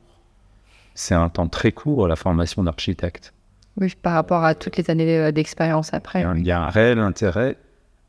[0.95, 3.33] c'est un temps très court la formation d'architecte.
[3.79, 6.25] Oui, par rapport à toutes les années euh, d'expérience après.
[6.35, 7.57] Il y a un réel intérêt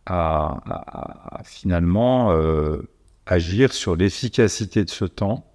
[0.06, 2.82] à, finalement euh,
[3.26, 5.46] agir sur l'efficacité de ce temps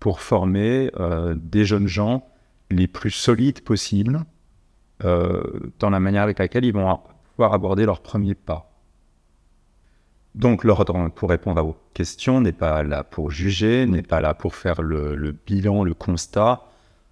[0.00, 2.26] pour former euh, des jeunes gens
[2.70, 4.24] les plus solides possibles
[5.00, 7.00] dans la manière avec laquelle ils vont
[7.32, 8.71] pouvoir aborder leurs premiers pas.
[10.34, 14.32] Donc l'ordre, pour répondre à vos questions, n'est pas là pour juger, n'est pas là
[14.34, 16.62] pour faire le, bilan, le constat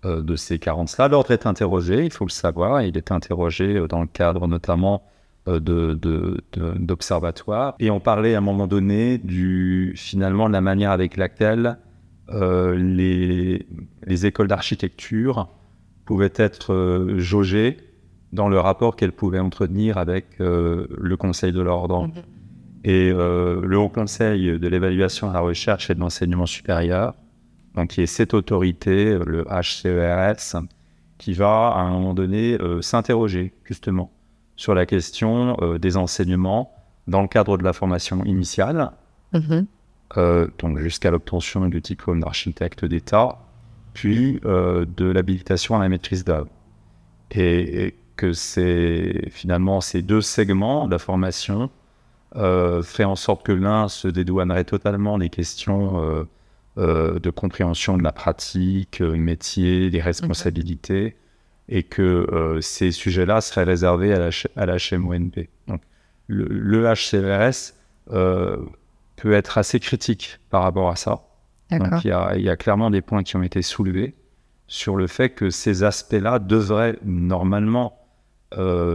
[0.07, 1.09] euh, de ces carences-là.
[1.09, 5.03] L'ordre est interrogé, il faut le savoir, il est interrogé euh, dans le cadre notamment
[5.49, 5.61] euh,
[6.79, 7.75] d'observatoires.
[7.79, 11.79] Et on parlait à un moment donné du, finalement de la manière avec laquelle
[12.33, 13.67] les,
[14.07, 15.49] écoles d'architecture
[16.05, 17.77] pouvaient être jaugées
[18.33, 22.07] dans le rapport qu'elles pouvaient entretenir avec le Conseil de l'ordre.
[22.07, 22.40] Mm-hmm.
[22.85, 27.15] Et euh, le Haut Conseil de l'évaluation de la recherche et de l'enseignement supérieur,
[27.75, 30.63] donc qui est cette autorité, le HCERS,
[31.19, 34.11] qui va à un moment donné euh, s'interroger justement
[34.57, 36.73] sur la question euh, des enseignements
[37.07, 38.93] dans le cadre de la formation initiale,
[39.35, 40.51] mm-hmm.
[40.59, 43.39] donc jusqu'à l'obtention du diplôme d'architecte d'État,
[43.95, 46.49] puis de l'habilitation à la maîtrise d'œuvre.
[47.33, 51.80] Et, que c'est finalement ces deux segments de la formation euh,
[52.35, 56.25] fait en sorte que l'un se dédouanerait totalement des questions euh,
[56.79, 61.17] euh, de compréhension de la pratique, du métier, des responsabilités,
[61.69, 65.49] et que ces sujets-là seraient réservés à la, à la HMONP.
[65.69, 65.83] Donc,
[66.27, 67.75] le, le HCRS
[68.07, 71.23] peut être assez critique par rapport à ça.
[71.71, 74.17] Donc, il y, a, il y, a, clairement des points qui ont été soulevés
[74.67, 77.97] sur le fait que ces aspects-là devraient normalement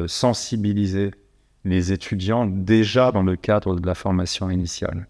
[0.07, 1.11] sensibiliser
[1.65, 5.07] les étudiants déjà dans le cadre de la formation initiale.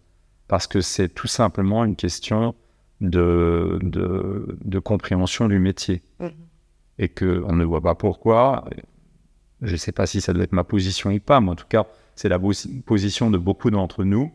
[0.47, 2.55] Parce que c'est tout simplement une question
[3.01, 6.01] de, de, compréhension du métier.
[6.21, 6.31] Mm-hmm.
[6.97, 8.65] Et qu'on ne voit pas pourquoi,
[9.61, 11.67] je ne sais pas si ça doit être ma position ou pas, mais en tout
[11.67, 11.85] cas,
[12.15, 12.39] c'est la
[12.85, 14.31] position de beaucoup d'entre nous,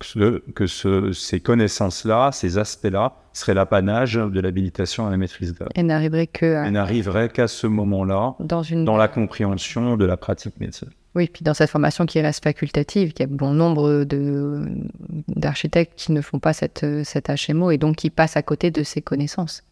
[0.00, 0.66] que, que
[1.12, 5.70] ces connaissances-là, ces aspects-là, seraient l'apanage de l'habilitation à la maîtrise d'œuvre.
[5.76, 8.84] Et n'arriverait qu'à ce moment-là, dans, une...
[8.84, 10.90] dans la compréhension de la pratique médecine.
[11.14, 14.04] Oui, puis dans cette formation qui reste facultative, il y a bon nombre
[15.28, 18.82] d'architectes qui ne font pas cette, cette HMO et donc qui passent à côté de
[18.82, 19.62] ces connaissances.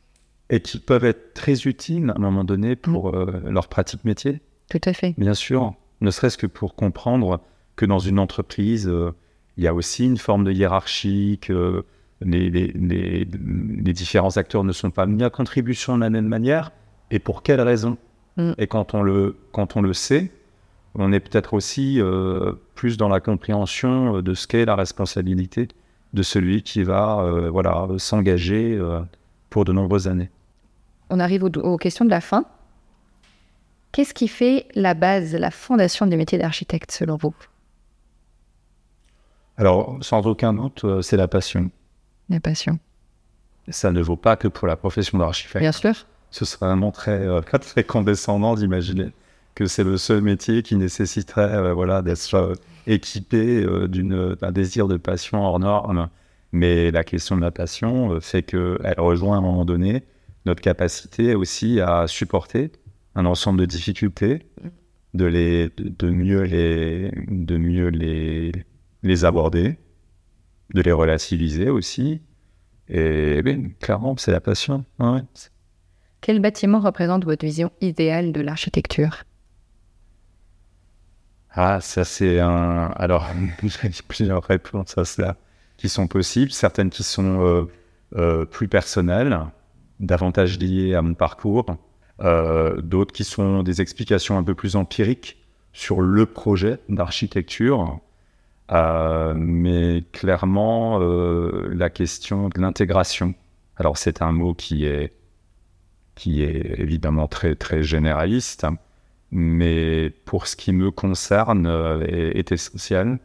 [0.50, 3.14] Et qui peuvent être très utiles à un moment donné pour mm.
[3.14, 4.40] euh, leur pratique métier.
[4.68, 5.14] Tout à fait.
[5.16, 7.40] Bien sûr, ne serait-ce que pour comprendre
[7.76, 9.12] que dans une entreprise, euh,
[9.56, 11.84] il y a aussi une forme de hiérarchie, que
[12.20, 16.72] les, les, les, différents acteurs ne sont pas mis à contribution de la même manière,
[17.10, 17.96] et pour quelles raisons.
[18.36, 18.52] Mm.
[18.58, 20.30] Et quand on, le, quand on le sait,
[20.94, 25.68] on est peut-être aussi euh, plus dans la compréhension euh, de ce qu'est la responsabilité
[26.12, 28.80] de celui qui va euh, voilà, s'engager
[29.48, 30.30] pour de nombreuses années.
[31.08, 32.44] On arrive aux, questions de la fin.
[33.92, 37.34] Qu'est-ce qui fait la base, la fondation du métier d'architecte selon vous?
[39.56, 41.70] Alors, sans aucun doute, c'est la passion.
[42.28, 42.78] La passion.
[43.68, 45.58] Ça ne vaut pas que pour la profession d'architecte.
[45.58, 45.94] Bien sûr.
[46.30, 47.24] Ce serait vraiment très,
[47.60, 49.12] très condescendant d'imaginer
[49.54, 52.54] que c'est le seul métier qui nécessiterait euh, voilà, d'être euh,
[52.86, 53.88] équipé euh,
[54.36, 56.08] d'un désir de passion hors norme.
[56.52, 60.02] Mais la question de la passion fait qu'elle rejoint à un moment donné
[60.46, 62.72] notre capacité aussi à supporter
[63.14, 64.46] un ensemble de difficultés,
[65.14, 68.52] de, les, de, mieux, les, de mieux les,
[69.04, 69.78] les aborder,
[70.74, 72.20] de les relativiser aussi.
[72.88, 74.84] Et bien, clairement, c'est la passion.
[76.20, 79.22] Quel bâtiment représente votre vision idéale de l'architecture?
[81.52, 82.92] Ah, ça c'est un.
[82.96, 83.26] Alors,
[83.62, 85.36] j'ai plusieurs réponses à cela.
[85.76, 87.68] qui sont possibles, certaines qui sont
[88.50, 89.38] plus personnelles,
[90.00, 91.66] davantage liées à mon parcours,
[92.20, 95.38] d'autres qui sont des explications un peu plus empiriques
[95.72, 98.00] sur le projet d'architecture.
[98.70, 103.34] mais clairement, la question de l'intégration.
[103.76, 105.14] Alors c'est un mot qui est
[106.14, 108.66] qui est évidemment très, très généraliste,
[109.32, 113.18] mais pour ce qui me concerne, euh, est, essentiel.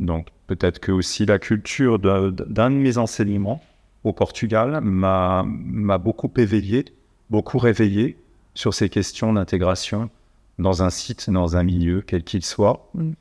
[0.00, 3.62] Donc peut-être que aussi la culture d'un de, mes enseignements
[4.04, 5.44] au Portugal m'a
[5.98, 6.84] beaucoup éveillé,
[7.30, 8.18] beaucoup réveillé
[8.54, 10.10] sur ces questions d'intégration
[10.58, 12.88] dans un site, dans un milieu, quel qu'il soit.
[12.94, 13.12] Mm.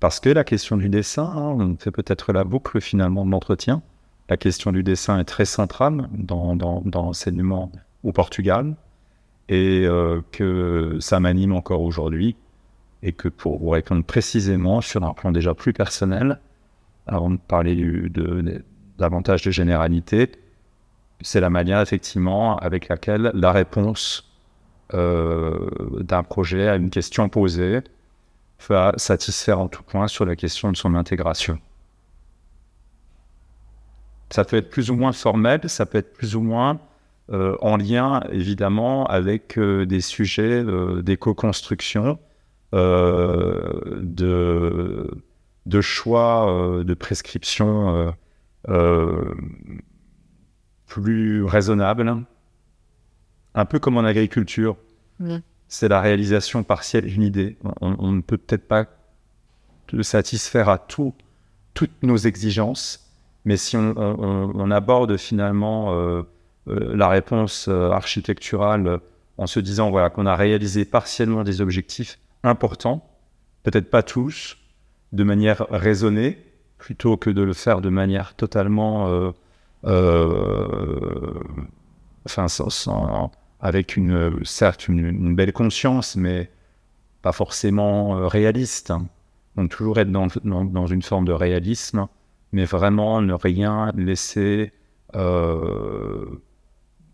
[0.00, 3.82] Parce que la question du dessin, hein, on fait peut-être la boucle finalement de l'entretien,
[4.28, 7.72] la question du dessin est très centrale dans, dans, dans l'enseignement
[8.04, 8.76] au Portugal
[9.48, 12.36] et euh, que ça m'anime encore aujourd'hui
[13.02, 16.40] et que pour vous répondre précisément sur un plan déjà plus personnel,
[17.06, 18.64] avant de parler de,
[18.98, 20.32] davantage de généralité,
[21.20, 24.28] c'est la manière effectivement avec laquelle la réponse
[24.94, 25.70] euh,
[26.00, 27.80] d'un projet à une question posée
[28.68, 31.58] va satisfaire en tout point sur la question de son intégration.
[34.30, 36.80] Ça peut être plus ou moins formel, ça peut être plus ou moins
[37.30, 42.18] en lien évidemment avec euh, des sujets euh, d'éco-construction,
[42.72, 43.90] de,
[45.66, 48.14] de, choix de prescription
[50.86, 52.24] plus raisonnables,
[53.54, 54.76] un peu comme en agriculture.
[55.68, 57.56] C'est la réalisation partielle d'une idée.
[57.80, 58.86] On, ne peut peut-être pas
[60.02, 61.14] satisfaire à tout,
[61.74, 63.10] toutes nos exigences,
[63.44, 66.22] mais si on, aborde finalement euh,
[66.68, 68.98] la réponse euh, architecturale euh,
[69.36, 73.08] en se disant voilà, qu'on a réalisé partiellement des objectifs importants,
[73.62, 74.58] peut-être pas tous,
[75.12, 76.38] de manière raisonnée,
[76.78, 79.32] plutôt que de le faire de manière totalement.
[82.24, 82.46] enfin,
[83.60, 86.50] avec une, certes une, belle conscience, mais
[87.22, 88.92] pas forcément réaliste.
[89.56, 92.06] Donc toujours être dans, dans, une forme de réalisme,
[92.52, 94.72] mais vraiment ne rien laisser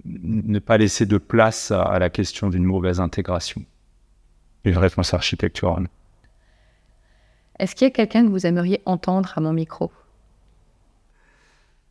[0.04, 3.62] ne pas laisser de place à, la question d'une mauvaise intégration.
[4.64, 5.88] Une réponse architecturale.
[7.58, 9.92] Est-ce qu'il y a quelqu'un que vous aimeriez entendre à mon micro?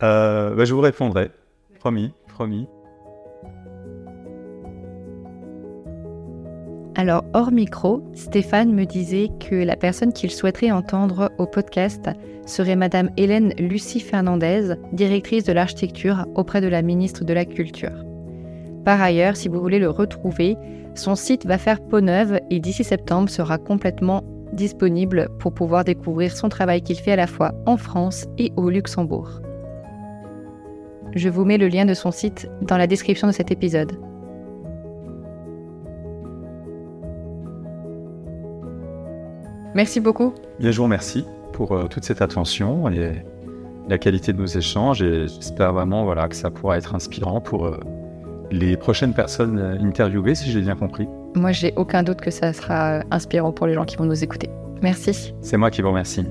[0.02, 1.30] Euh, bah, Je vous répondrai.
[1.78, 2.66] Promis, promis.
[6.96, 12.08] Alors, hors micro, Stéphane me disait que la personne qu'il souhaiterait entendre au podcast
[12.46, 18.04] serait Madame Hélène Lucie Fernandez, directrice de l'architecture auprès de la ministre de la Culture.
[18.84, 20.56] Par ailleurs, si vous voulez le retrouver,
[20.94, 24.22] son site va faire peau neuve et d'ici septembre sera complètement
[24.52, 28.70] disponible pour pouvoir découvrir son travail qu'il fait à la fois en France et au
[28.70, 29.40] Luxembourg.
[31.16, 33.98] Je vous mets le lien de son site dans la description de cet épisode.
[39.74, 40.32] Merci beaucoup.
[40.60, 43.24] Bien, je vous remercie pour euh, toute cette attention et
[43.88, 47.66] la qualité de nos échanges et j'espère vraiment voilà, que ça pourra être inspirant pour
[47.66, 47.78] euh,
[48.50, 51.08] les prochaines personnes euh, interviewées, si j'ai bien compris.
[51.34, 54.48] Moi, j'ai aucun doute que ça sera inspirant pour les gens qui vont nous écouter.
[54.80, 55.34] Merci.
[55.40, 56.24] C'est moi qui vous remercie.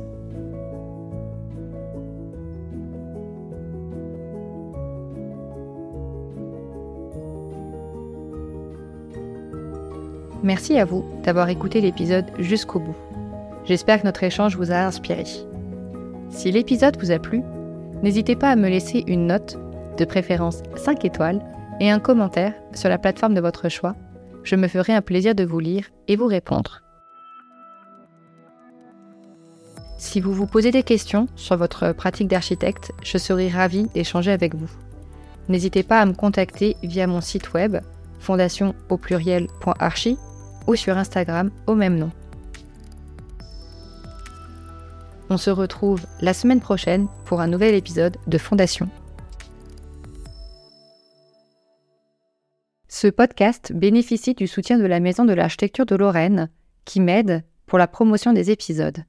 [10.44, 12.96] Merci à vous d'avoir écouté l'épisode jusqu'au bout.
[13.66, 15.24] J'espère que notre échange vous a inspiré.
[16.30, 17.44] Si l'épisode vous a plu,
[18.02, 19.58] n'hésitez pas à me laisser une note,
[19.98, 21.42] de préférence 5 étoiles,
[21.80, 23.96] et un commentaire sur la plateforme de votre choix.
[24.44, 26.82] Je me ferai un plaisir de vous lire et vous répondre.
[29.98, 34.54] Si vous vous posez des questions sur votre pratique d'architecte, je serai ravie d'échanger avec
[34.54, 34.70] vous.
[35.48, 37.78] N'hésitez pas à me contacter via mon site web
[38.20, 40.18] fondation au pluriel.archi
[40.68, 42.12] ou sur Instagram au même nom.
[45.34, 48.88] On se retrouve la semaine prochaine pour un nouvel épisode de Fondation.
[52.88, 56.52] Ce podcast bénéficie du soutien de la Maison de l'Architecture de Lorraine,
[56.86, 59.06] qui m'aide pour la promotion des épisodes.